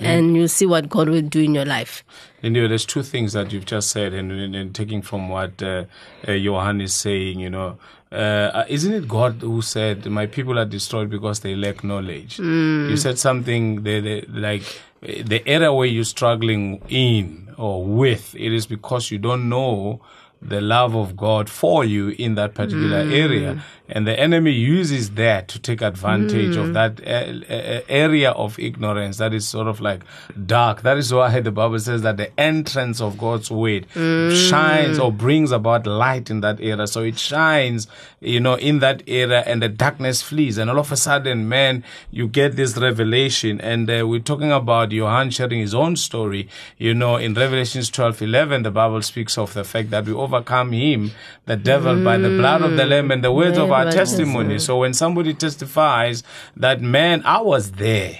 And 0.00 0.36
you'll 0.36 0.48
see 0.48 0.66
what 0.66 0.88
God 0.88 1.08
will 1.08 1.22
do 1.22 1.40
in 1.40 1.54
your 1.54 1.64
life. 1.64 2.04
And 2.42 2.56
you 2.56 2.62
know, 2.62 2.68
there's 2.68 2.86
two 2.86 3.02
things 3.02 3.32
that 3.34 3.52
you've 3.52 3.66
just 3.66 3.90
said, 3.90 4.14
and, 4.14 4.32
and, 4.32 4.56
and 4.56 4.74
taking 4.74 5.02
from 5.02 5.28
what 5.28 5.62
uh, 5.62 5.84
uh, 6.26 6.32
Johan 6.32 6.80
is 6.80 6.94
saying, 6.94 7.40
you 7.40 7.50
know, 7.50 7.78
uh, 8.12 8.64
isn't 8.68 8.92
it 8.92 9.06
God 9.06 9.34
who 9.40 9.62
said, 9.62 10.06
"My 10.06 10.26
people 10.26 10.58
are 10.58 10.64
destroyed 10.64 11.10
because 11.10 11.40
they 11.40 11.54
lack 11.54 11.84
knowledge"? 11.84 12.38
You 12.40 12.96
said 12.96 13.18
something 13.18 13.82
they, 13.84 14.00
they, 14.00 14.22
like 14.22 14.62
uh, 15.02 15.22
the 15.24 15.46
area 15.46 15.72
where 15.72 15.86
you're 15.86 16.02
struggling 16.04 16.82
in 16.88 17.54
or 17.56 17.84
with. 17.84 18.34
It 18.34 18.52
is 18.52 18.66
because 18.66 19.10
you 19.12 19.18
don't 19.18 19.48
know 19.48 20.00
the 20.42 20.60
love 20.60 20.96
of 20.96 21.16
God 21.16 21.48
for 21.50 21.84
you 21.84 22.08
in 22.08 22.34
that 22.34 22.54
particular 22.54 22.96
area. 22.98 23.62
And 23.92 24.06
the 24.06 24.18
enemy 24.18 24.52
uses 24.52 25.10
that 25.12 25.48
to 25.48 25.58
take 25.58 25.82
advantage 25.82 26.56
of 26.56 26.74
that 26.74 27.00
uh, 27.06 27.52
uh, 27.52 27.80
area 27.88 28.30
of 28.30 28.58
ignorance 28.58 29.18
that 29.18 29.34
is 29.34 29.46
sort 29.46 29.66
of 29.66 29.80
like 29.80 30.02
dark. 30.46 30.82
That 30.82 30.98
is 30.98 31.12
why 31.12 31.40
the 31.40 31.50
Bible 31.50 31.78
says 31.78 32.02
that 32.02 32.16
the 32.16 32.38
entrance 32.38 33.00
of 33.00 33.18
God's 33.18 33.50
word 33.50 33.86
shines 33.94 34.98
or 34.98 35.12
brings 35.12 35.50
about 35.50 35.86
light 35.86 36.30
in 36.30 36.40
that 36.40 36.60
area. 36.60 36.86
So 36.86 37.02
it 37.02 37.18
shines, 37.18 37.86
you 38.20 38.40
know, 38.40 38.54
in 38.54 38.78
that 38.80 39.02
area 39.06 39.40
and 39.46 39.62
the 39.62 39.68
darkness 39.68 40.22
flees. 40.22 40.58
And 40.58 40.70
all 40.70 40.78
of 40.78 40.92
a 40.92 40.96
sudden, 40.96 41.48
man, 41.48 41.84
you 42.10 42.28
get 42.28 42.56
this 42.56 42.76
revelation. 42.76 43.60
And 43.60 43.90
uh, 43.90 44.06
we're 44.06 44.20
talking 44.20 44.52
about 44.52 44.92
Johan 44.92 45.30
sharing 45.30 45.60
his 45.60 45.74
own 45.74 45.96
story. 45.96 46.48
You 46.78 46.94
know, 46.94 47.16
in 47.16 47.34
Revelations 47.34 47.90
12 47.90 48.22
11, 48.22 48.62
the 48.62 48.70
Bible 48.70 49.02
speaks 49.02 49.36
of 49.38 49.54
the 49.54 49.64
fact 49.64 49.90
that 49.90 50.04
we 50.04 50.12
overcome 50.12 50.72
him, 50.72 51.10
the 51.46 51.56
devil, 51.56 52.02
by 52.04 52.18
the 52.18 52.28
blood 52.28 52.62
of 52.62 52.76
the 52.76 52.86
Lamb 52.86 53.10
and 53.10 53.24
the 53.24 53.32
words 53.32 53.58
of 53.58 53.70
our 53.70 53.79
Yeah, 53.86 53.90
testimony. 53.92 54.58
So 54.58 54.78
when 54.78 54.94
somebody 54.94 55.34
testifies 55.34 56.22
that, 56.56 56.80
man, 56.80 57.22
I 57.24 57.40
was 57.40 57.72
there, 57.72 58.18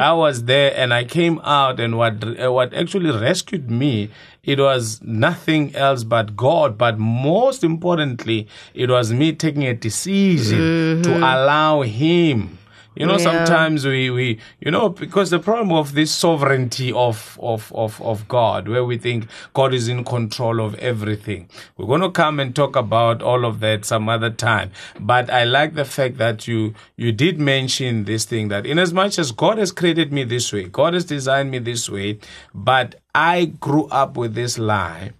I 0.00 0.12
was 0.12 0.44
there, 0.44 0.72
and 0.76 0.92
I 0.94 1.04
came 1.04 1.40
out, 1.44 1.80
and 1.80 1.96
what 1.96 2.22
uh, 2.24 2.52
what 2.52 2.72
actually 2.74 3.10
rescued 3.10 3.70
me, 3.70 4.10
it 4.44 4.58
was 4.58 5.00
nothing 5.02 5.74
else 5.76 6.04
but 6.04 6.36
God. 6.36 6.76
But 6.78 6.98
most 6.98 7.64
importantly, 7.64 8.46
it 8.74 8.88
was 8.90 9.12
me 9.12 9.32
taking 9.32 9.64
a 9.64 9.74
decision 9.74 11.02
to 11.02 11.10
allow 11.18 11.82
Him. 11.82 12.58
You 12.98 13.06
know, 13.06 13.12
Yeah. 13.16 13.44
sometimes 13.44 13.86
we, 13.86 14.10
we, 14.10 14.40
you 14.60 14.72
know, 14.72 14.88
because 14.88 15.30
the 15.30 15.38
problem 15.38 15.70
of 15.72 15.94
this 15.94 16.10
sovereignty 16.10 16.92
of, 16.92 17.38
of, 17.40 17.72
of, 17.74 18.02
of 18.02 18.26
God, 18.26 18.66
where 18.66 18.84
we 18.84 18.98
think 18.98 19.28
God 19.54 19.72
is 19.72 19.86
in 19.86 20.02
control 20.04 20.60
of 20.60 20.74
everything. 20.76 21.48
We're 21.76 21.86
going 21.86 22.00
to 22.00 22.10
come 22.10 22.40
and 22.40 22.56
talk 22.56 22.74
about 22.74 23.22
all 23.22 23.44
of 23.44 23.60
that 23.60 23.84
some 23.84 24.08
other 24.08 24.30
time. 24.30 24.72
But 24.98 25.30
I 25.30 25.44
like 25.44 25.74
the 25.74 25.84
fact 25.84 26.18
that 26.18 26.48
you, 26.48 26.74
you 26.96 27.12
did 27.12 27.38
mention 27.38 28.04
this 28.04 28.24
thing 28.24 28.48
that 28.48 28.66
in 28.66 28.80
as 28.80 28.92
much 28.92 29.16
as 29.16 29.30
God 29.30 29.58
has 29.58 29.70
created 29.70 30.12
me 30.12 30.24
this 30.24 30.52
way, 30.52 30.64
God 30.64 30.94
has 30.94 31.04
designed 31.04 31.52
me 31.52 31.60
this 31.60 31.88
way, 31.88 32.18
but 32.52 32.96
I 33.14 33.44
grew 33.44 33.86
up 33.86 34.16
with 34.16 34.34
this 34.34 34.58
lie 34.58 35.12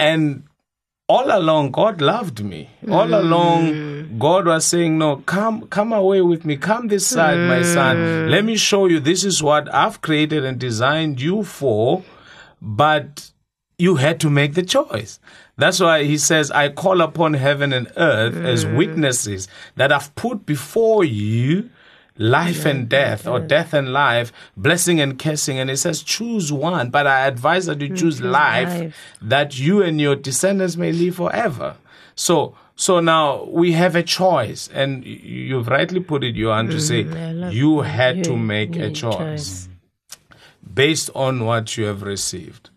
and 0.00 0.42
all 1.08 1.34
along 1.34 1.70
god 1.70 2.00
loved 2.00 2.44
me. 2.44 2.68
All 2.90 3.06
mm. 3.06 3.18
along 3.18 4.18
god 4.18 4.46
was 4.46 4.66
saying 4.66 4.98
no 4.98 5.16
come 5.16 5.66
come 5.68 5.92
away 5.92 6.20
with 6.20 6.44
me. 6.44 6.56
Come 6.56 6.88
this 6.88 7.06
side 7.06 7.38
my 7.38 7.62
son. 7.62 7.96
Mm. 7.96 8.30
Let 8.30 8.44
me 8.44 8.56
show 8.56 8.86
you 8.86 9.00
this 9.00 9.24
is 9.24 9.42
what 9.42 9.72
i've 9.74 10.00
created 10.02 10.44
and 10.44 10.58
designed 10.58 11.20
you 11.20 11.42
for 11.44 12.04
but 12.60 13.30
you 13.78 13.94
had 13.94 14.20
to 14.20 14.28
make 14.28 14.54
the 14.54 14.62
choice. 14.62 15.20
That's 15.56 15.80
why 15.80 16.04
he 16.04 16.18
says 16.18 16.50
i 16.50 16.68
call 16.68 17.00
upon 17.00 17.34
heaven 17.34 17.72
and 17.72 17.90
earth 17.96 18.36
as 18.36 18.64
mm. 18.64 18.76
witnesses 18.76 19.48
that 19.76 19.90
i've 19.90 20.14
put 20.14 20.44
before 20.44 21.04
you 21.04 21.70
life 22.18 22.66
and 22.66 22.88
death 22.88 23.26
or 23.26 23.40
death 23.40 23.72
and 23.72 23.92
life 23.92 24.32
blessing 24.56 25.00
and 25.00 25.18
cursing. 25.18 25.58
And 25.58 25.70
it 25.70 25.78
says 25.78 26.02
choose 26.02 26.52
one 26.52 26.90
but 26.90 27.06
i 27.06 27.26
advise 27.26 27.66
that 27.66 27.80
you 27.80 27.94
choose 27.96 28.20
life, 28.20 28.94
that 29.22 29.58
you 29.58 29.82
and 29.82 30.00
your 30.00 30.16
descendants 30.16 30.76
may 30.76 30.92
live 30.92 31.16
forever. 31.16 31.76
So 32.14 32.54
so 32.74 33.00
now 33.00 33.44
we 33.44 33.72
have 33.72 33.96
a 33.96 34.02
choice. 34.02 34.68
And 34.72 35.04
you've 35.04 35.68
rightly 35.68 36.00
put 36.00 36.22
it 36.22 36.36
Johan 36.36 36.68
to 36.68 36.80
say 36.80 37.06
you 37.50 37.80
had 37.80 38.24
to 38.24 38.36
make 38.36 38.76
a 38.76 38.90
choice. 38.90 39.68
based 40.74 41.10
on 41.14 41.44
what 41.44 41.76
you 41.76 41.84
have 41.86 42.02
received 42.02 42.70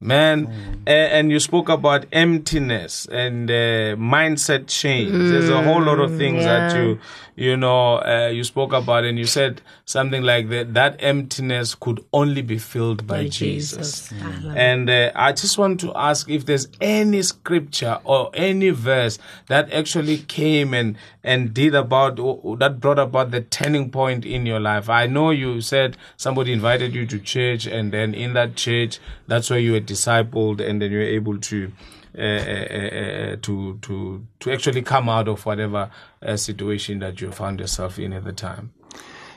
man 0.00 0.48
a- 0.86 0.90
and 1.12 1.30
you 1.30 1.38
spoke 1.38 1.68
about 1.68 2.06
emptiness 2.10 3.06
and 3.12 3.50
uh, 3.50 3.94
mindset 3.96 4.66
change. 4.66 5.28
There's 5.28 5.50
a 5.50 5.60
whole 5.62 5.82
lot 5.82 5.98
of 5.98 6.14
things 6.16 6.44
that 6.46 6.74
you 6.74 6.98
you 7.36 7.56
know 7.56 7.96
uh, 8.02 8.28
you 8.32 8.42
spoke 8.44 8.72
about 8.72 9.04
and 9.04 9.18
you 9.18 9.26
said 9.26 9.60
something 9.84 10.22
like 10.22 10.48
that 10.48 10.72
that 10.74 10.96
emptiness 11.00 11.74
could 11.74 12.02
only 12.12 12.42
be 12.42 12.58
filled 12.58 13.06
by, 13.06 13.24
jesus, 13.28 14.12
and 14.54 14.88
uh, 14.90 15.12
I 15.14 15.32
just 15.32 15.58
want 15.58 15.80
to 15.80 15.92
ask 15.94 16.28
if 16.30 16.46
there's 16.46 16.68
any 16.80 17.22
scripture 17.22 17.98
or 18.04 18.30
any 18.34 18.70
verse 18.70 19.18
that 19.48 19.70
actually 19.72 20.18
came 20.18 20.72
and 20.74 20.96
and 21.22 21.52
did 21.52 21.74
about 21.74 22.16
that 22.58 22.80
brought 22.80 22.98
about 22.98 23.30
the 23.30 23.42
turning 23.42 23.90
point 23.90 24.24
in 24.24 24.46
your 24.46 24.60
life. 24.60 24.88
I 24.88 25.06
know 25.06 25.30
you 25.30 25.60
said 25.60 25.96
somebody 26.16 26.52
invited 26.54 26.94
you 26.94 27.04
to 27.06 27.18
church, 27.18 27.66
and 27.66 27.92
then 27.92 28.14
in 28.14 28.32
that 28.32 28.56
church, 28.56 28.98
that's 29.26 29.50
where 29.50 29.58
you 29.58 29.72
were 29.72 29.80
discipled, 29.90 30.60
and 30.60 30.80
then 30.80 30.90
you're 30.92 31.02
able 31.20 31.38
to. 31.38 31.72
Uh, 32.18 32.22
uh, 32.22 32.66
uh, 32.80 32.96
uh, 33.02 33.36
to 33.40 33.78
to 33.82 34.26
to 34.40 34.50
actually 34.50 34.82
come 34.82 35.08
out 35.08 35.28
of 35.28 35.46
whatever 35.46 35.88
uh, 36.26 36.36
situation 36.36 36.98
that 36.98 37.20
you 37.20 37.30
found 37.30 37.60
yourself 37.60 38.00
in 38.00 38.12
at 38.12 38.24
the 38.24 38.32
time. 38.32 38.72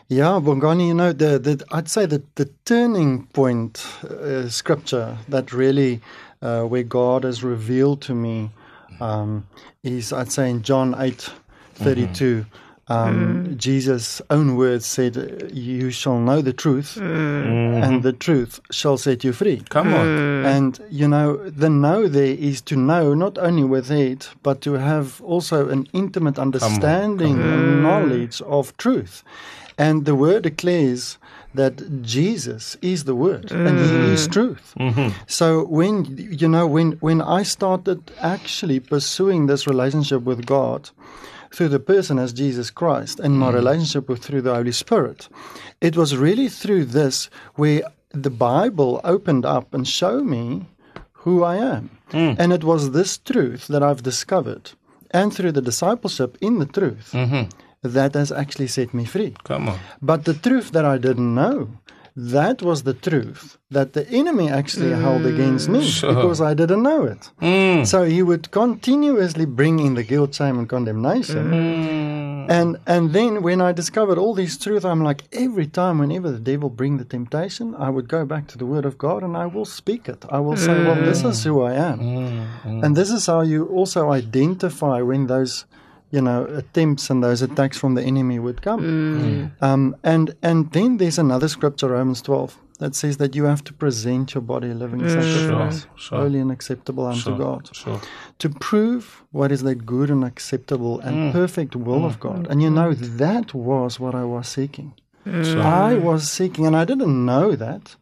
Yeah, 0.08 0.40
Bongani, 0.42 0.88
you 0.88 0.94
know, 0.96 1.14
the, 1.14 1.38
the 1.38 1.64
I'd 1.72 1.88
say 1.88 2.08
that 2.08 2.36
the 2.36 2.50
turning 2.66 3.28
point 3.28 3.86
uh, 4.04 4.50
scripture 4.50 5.20
that 5.30 5.54
really 5.54 6.02
uh, 6.42 6.64
where 6.64 6.82
God 6.84 7.24
has 7.26 7.44
revealed 7.44 8.02
to 8.02 8.16
me 8.16 8.50
um, 9.00 9.46
is 9.84 10.12
I'd 10.12 10.32
say 10.32 10.50
in 10.50 10.64
John 10.64 10.96
eight 10.98 11.30
thirty 11.76 12.08
two. 12.08 12.46
Um, 12.90 13.46
mm. 13.46 13.58
Jesus' 13.58 14.22
own 14.30 14.58
words 14.58 14.86
said, 14.86 15.52
"You 15.54 15.90
shall 15.90 16.20
know 16.20 16.42
the 16.42 16.52
truth, 16.52 16.98
mm. 17.00 17.04
mm-hmm. 17.04 17.84
and 17.84 18.04
the 18.04 18.12
truth 18.12 18.60
shall 18.72 18.98
set 18.98 19.24
you 19.24 19.32
free." 19.32 19.64
Come 19.70 19.94
on, 19.94 20.06
mm. 20.06 20.46
And 20.46 20.80
you 20.90 21.08
know, 21.08 21.38
the 21.50 21.70
know 21.70 22.08
there 22.08 22.36
is 22.36 22.60
to 22.64 22.76
know 22.76 23.14
not 23.14 23.38
only 23.38 23.64
with 23.64 23.90
it, 23.90 24.30
but 24.44 24.60
to 24.62 24.74
have 24.74 25.22
also 25.22 25.70
an 25.70 25.88
intimate 25.94 26.38
understanding 26.38 27.40
and 27.40 27.84
knowledge 27.84 28.42
of 28.42 28.76
truth. 28.76 29.24
And 29.78 30.06
the 30.06 30.16
word 30.16 30.44
declares 30.44 31.18
that 31.54 32.02
Jesus 32.02 32.76
is 32.82 33.04
the 33.06 33.16
word 33.16 33.52
and 33.52 33.80
he 33.80 34.14
is 34.14 34.28
truth. 34.28 34.74
Mm-hmm. 34.80 35.16
So 35.28 35.66
when 35.66 36.06
you 36.18 36.48
know 36.48 36.68
when 36.68 36.94
when 36.94 37.22
I 37.22 37.44
started 37.44 38.12
actually 38.20 38.80
pursuing 38.80 39.46
this 39.46 39.68
relationship 39.68 40.24
with 40.24 40.46
God 40.46 40.90
through 41.54 41.70
the 41.70 41.80
person 41.80 42.18
as 42.18 42.34
Jesus 42.34 42.72
Christ 42.72 43.20
and 43.20 43.38
my 43.38 43.52
mm. 43.52 43.54
relationship 43.54 44.10
with 44.10 44.24
through 44.24 44.42
the 44.42 44.56
Holy 44.56 44.72
Spirit, 44.72 45.30
it 45.82 45.96
was 45.96 46.18
really 46.18 46.50
through 46.50 46.86
this 46.86 47.30
where 47.56 47.84
the 48.10 48.32
Bible 48.32 49.00
opened 49.04 49.46
up 49.46 49.74
and 49.74 49.88
showed 49.88 50.26
me 50.26 50.66
who 51.12 51.44
I 51.44 51.58
am. 51.58 51.92
Mm. 52.12 52.36
And 52.40 52.54
it 52.54 52.64
was 52.64 52.92
this 52.92 53.18
truth 53.18 53.68
that 53.68 53.84
I've 53.84 54.04
discovered, 54.04 54.72
and 55.12 55.34
through 55.34 55.52
the 55.54 55.62
discipleship 55.62 56.38
in 56.42 56.60
the 56.60 56.66
truth, 56.66 57.12
mm-hmm. 57.14 57.50
that 57.88 58.16
has 58.16 58.32
actually 58.32 58.68
set 58.68 58.94
me 58.94 59.06
free. 59.06 59.36
come 59.44 59.70
on. 59.70 59.80
But 60.02 60.26
the 60.26 60.34
truth 60.34 60.72
that 60.72 60.86
I 60.86 60.98
didn't 60.98 61.34
know, 61.34 61.70
that 62.16 62.62
was 62.62 62.84
the 62.84 62.94
truth 62.94 63.58
that 63.72 63.94
the 63.94 64.08
enemy 64.10 64.48
actually 64.50 64.92
held 64.92 65.26
against 65.26 65.68
me 65.68 65.80
mm, 65.80 66.00
Sure. 66.00 66.14
because 66.14 66.42
I 66.42 66.54
didn't 66.54 66.84
know 66.84 67.04
it. 67.06 67.32
Mm. 67.42 67.88
So 67.88 68.04
he 68.04 68.22
would 68.22 68.52
continuously 68.52 69.46
bring 69.46 69.80
in 69.80 69.96
the 69.96 70.04
guilt, 70.04 70.36
shame, 70.36 70.60
and 70.60 70.70
condemnation. 70.70 71.50
Mm. 71.52 72.46
And 72.50 72.78
and 72.86 73.14
then 73.14 73.42
when 73.42 73.62
I 73.62 73.72
discovered 73.72 74.18
all 74.18 74.34
these 74.36 74.58
truths, 74.58 74.86
I'm 74.86 75.02
like 75.02 75.24
every 75.32 75.66
time, 75.66 75.98
whenever 76.00 76.30
the 76.32 76.40
devil 76.52 76.70
bring 76.70 76.98
the 76.98 77.06
temptation, 77.06 77.74
I 77.76 77.90
would 77.90 78.08
go 78.08 78.26
back 78.26 78.48
to 78.50 78.58
the 78.58 78.66
Word 78.66 78.86
of 78.86 78.98
God 78.98 79.24
and 79.24 79.36
I 79.38 79.46
will 79.46 79.66
speak 79.66 80.08
it. 80.10 80.26
I 80.30 80.40
will 80.40 80.58
say, 80.58 80.76
"Well, 80.86 80.96
this 81.10 81.24
is 81.24 81.44
who 81.46 81.62
I 81.62 81.74
am," 81.74 82.00
and 82.84 82.96
this 82.96 83.10
is 83.12 83.26
how 83.26 83.42
you 83.42 83.66
also 83.68 84.12
identify 84.12 85.02
when 85.02 85.28
those, 85.28 85.66
you 86.14 86.22
know, 86.22 86.46
attempts 86.46 87.10
and 87.10 87.24
those 87.24 87.42
attacks 87.42 87.76
from 87.76 87.96
the 87.96 88.04
enemy 88.04 88.38
would 88.38 88.62
come. 88.62 88.82
Mm. 88.82 89.22
Mm. 89.24 89.64
Um, 89.68 89.96
and 90.04 90.36
and 90.44 90.72
then 90.72 90.98
there's 90.98 91.18
another 91.18 91.48
scripture, 91.48 91.88
Romans 91.88 92.22
12, 92.22 92.60
that 92.78 92.94
says 92.94 93.18
that 93.18 93.36
you 93.36 93.46
have 93.46 93.64
to 93.64 93.74
present 93.74 94.36
your 94.36 94.44
body 94.44 94.70
a 94.70 94.76
living 94.76 95.02
mm. 95.02 95.10
sacrifice, 95.10 95.88
sure. 95.96 96.20
holy 96.20 96.40
and 96.40 96.52
acceptable 96.52 97.08
unto 97.08 97.22
Sure, 97.22 97.38
God 97.38 97.70
sure. 97.74 98.00
to 98.38 98.48
prove 98.50 99.24
what 99.32 99.52
is 99.52 99.64
that 99.64 99.88
good 99.88 100.12
and 100.12 100.24
acceptable 100.24 101.00
and 101.00 101.34
perfect 101.34 101.76
will 101.76 102.06
of 102.06 102.20
God. 102.20 102.46
And 102.48 102.62
you 102.62 102.70
know, 102.70 102.94
that 102.94 103.56
was 103.56 104.00
what 104.00 104.14
I 104.14 104.24
was 104.24 104.48
seeking. 104.48 104.94
I 105.26 105.96
was 105.96 106.30
seeking, 106.30 106.68
and 106.68 106.76
I 106.76 106.86
didn't 106.86 107.26
know 107.26 107.56
that, 107.56 107.96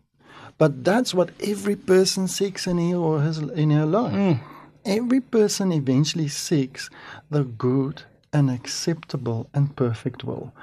But 0.58 0.84
that's 0.84 1.13
what 1.13 1.30
every 1.54 1.78
person 1.78 2.28
seeks 2.28 2.67
in 2.67 2.78
her 2.78 2.97
or 2.97 3.21
his, 3.21 3.38
in 3.38 3.69
her 3.71 3.86
life. 3.86 4.39
Every 4.85 5.21
person 5.21 5.71
eventually 5.71 6.27
seeks 6.27 6.89
the 7.29 7.43
good 7.43 8.03
and 8.33 8.49
acceptable 8.49 9.49
and 9.53 9.75
perfect 9.75 10.23
will. 10.23 10.53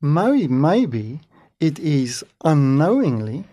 Maybe, 0.00 0.48
maybe 0.48 1.20
it 1.60 1.78
is 1.78 2.24
unknowingly, 2.44 3.44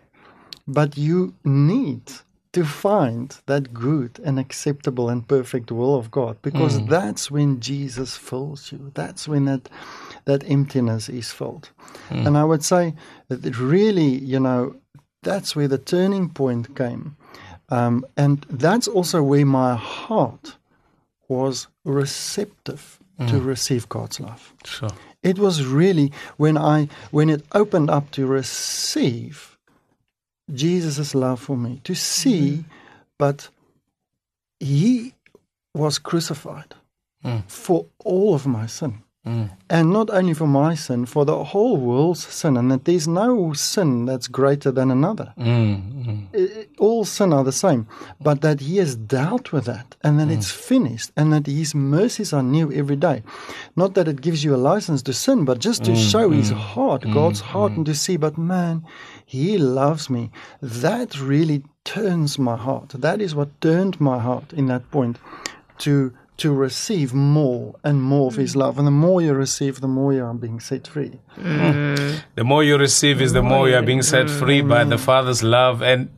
but 0.68 0.98
you 0.98 1.34
need 1.44 2.12
to 2.52 2.66
find 2.66 3.38
that 3.46 3.74
good 3.74 4.20
and 4.24 4.40
acceptable 4.40 5.10
and 5.10 5.28
perfect 5.28 5.72
will 5.72 5.96
of 5.96 6.10
God 6.10 6.42
because 6.42 6.80
mm. 6.80 6.90
that's 6.90 7.30
when 7.30 7.60
Jesus 7.60 8.18
fills 8.18 8.72
you. 8.72 8.92
That's 8.96 9.28
when 9.28 9.46
that 9.46 9.70
that 10.26 10.44
emptiness 10.50 11.10
is 11.10 11.32
filled. 11.32 11.70
Mm. 12.10 12.28
And 12.28 12.38
I 12.38 12.44
would 12.44 12.64
say 12.64 12.96
that 13.28 13.58
really, 13.60 14.18
you 14.18 14.40
know, 14.40 14.76
that's 15.22 15.56
where 15.56 15.68
the 15.68 15.78
turning 15.78 16.30
point 16.30 16.76
came. 16.76 17.16
Um, 17.70 18.06
and 18.18 18.46
that's 18.50 18.88
also 18.88 19.22
where 19.24 19.46
my 19.46 19.76
heart 19.76 20.56
was 21.28 21.68
receptive 21.86 23.00
to 23.20 23.34
mm. 23.34 23.46
receive 23.46 23.88
God's 23.90 24.20
love. 24.20 24.54
Sure. 24.64 24.90
It 25.22 25.38
was 25.38 25.66
really 25.66 26.12
when 26.38 26.58
I 26.58 26.88
when 27.12 27.30
it 27.30 27.44
opened 27.52 27.90
up 27.90 28.12
to 28.12 28.26
receive 28.26 29.58
Jesus' 30.54 31.14
love 31.14 31.40
for 31.40 31.58
me, 31.58 31.82
to 31.84 31.94
see, 31.94 32.50
mm-hmm. 32.50 32.70
but 33.18 33.50
he 34.60 35.14
was 35.74 36.00
crucified 36.00 36.74
mm. 37.24 37.44
for 37.48 37.86
all 38.04 38.34
of 38.34 38.48
my 38.48 38.66
sin. 38.66 39.04
Mm. 39.28 39.50
And 39.70 39.92
not 39.92 40.10
only 40.10 40.34
for 40.34 40.48
my 40.48 40.76
sin, 40.76 41.06
for 41.06 41.26
the 41.26 41.44
whole 41.44 41.78
world's 41.78 42.26
sin, 42.26 42.58
and 42.58 42.72
that 42.72 42.86
there's 42.86 43.08
no 43.08 43.54
sin 43.54 44.06
that's 44.06 44.28
greater 44.28 44.72
than 44.72 44.90
another. 44.90 45.34
I- 46.34 46.59
I- 46.59 46.59
all 46.80 47.06
sin 47.06 47.34
are 47.34 47.44
the 47.44 47.52
same, 47.52 47.88
but 48.20 48.42
that 48.42 48.62
He 48.62 48.78
has 48.78 48.96
dealt 48.96 49.52
with 49.52 49.66
that, 49.66 49.96
and 50.04 50.20
that 50.20 50.32
it's 50.32 50.52
hmm. 50.52 50.62
finished, 50.62 51.12
and 51.16 51.32
that 51.34 51.46
His 51.46 51.76
mercies 51.76 52.34
are 52.34 52.44
new 52.44 52.72
every 52.72 52.96
day. 52.96 53.24
Not 53.76 53.94
that 53.94 54.08
it 54.08 54.22
gives 54.22 54.44
you 54.44 54.56
a 54.56 54.58
license 54.58 55.02
to 55.04 55.14
sin, 55.14 55.46
but 55.46 55.60
just 55.60 55.84
to 55.86 55.92
hmm, 55.92 55.98
show 55.98 56.30
His 56.30 56.50
hmm. 56.50 56.58
heart, 56.58 57.04
God's 57.12 57.42
heart, 57.42 57.74
and 57.74 57.86
to 57.86 57.96
see, 57.96 58.18
but 58.18 58.38
man, 58.38 58.86
He 59.26 59.58
loves 59.58 60.10
me. 60.10 60.32
That 60.62 61.20
really 61.20 61.64
turns 61.84 62.40
my 62.40 62.56
heart. 62.56 62.90
That 62.90 63.22
is 63.22 63.36
what 63.36 63.62
turned 63.62 64.00
my 64.00 64.20
heart 64.20 64.54
in 64.54 64.68
that 64.68 64.90
point 64.92 65.18
to 65.80 66.14
to 66.40 66.54
receive 66.54 67.14
more 67.14 67.76
and 67.84 68.02
more 68.02 68.28
of 68.28 68.36
His 68.36 68.56
love. 68.56 68.78
And 68.78 68.88
the 68.88 68.92
more 68.92 69.22
you 69.22 69.34
receive, 69.34 69.82
the 69.82 69.88
more 69.88 70.14
you 70.14 70.24
are 70.24 70.34
being 70.34 70.60
set 70.60 70.88
free. 70.88 71.20
The 72.36 72.46
more 72.46 72.64
you 72.64 72.78
receive 72.78 73.22
is 73.22 73.34
the 73.34 73.44
more 73.44 73.68
you 73.68 73.76
are 73.76 73.82
being 73.82 74.02
set 74.02 74.30
free 74.30 74.62
by 74.62 74.86
the 74.86 74.98
Father's 74.98 75.44
love. 75.44 75.82
And 75.82 76.10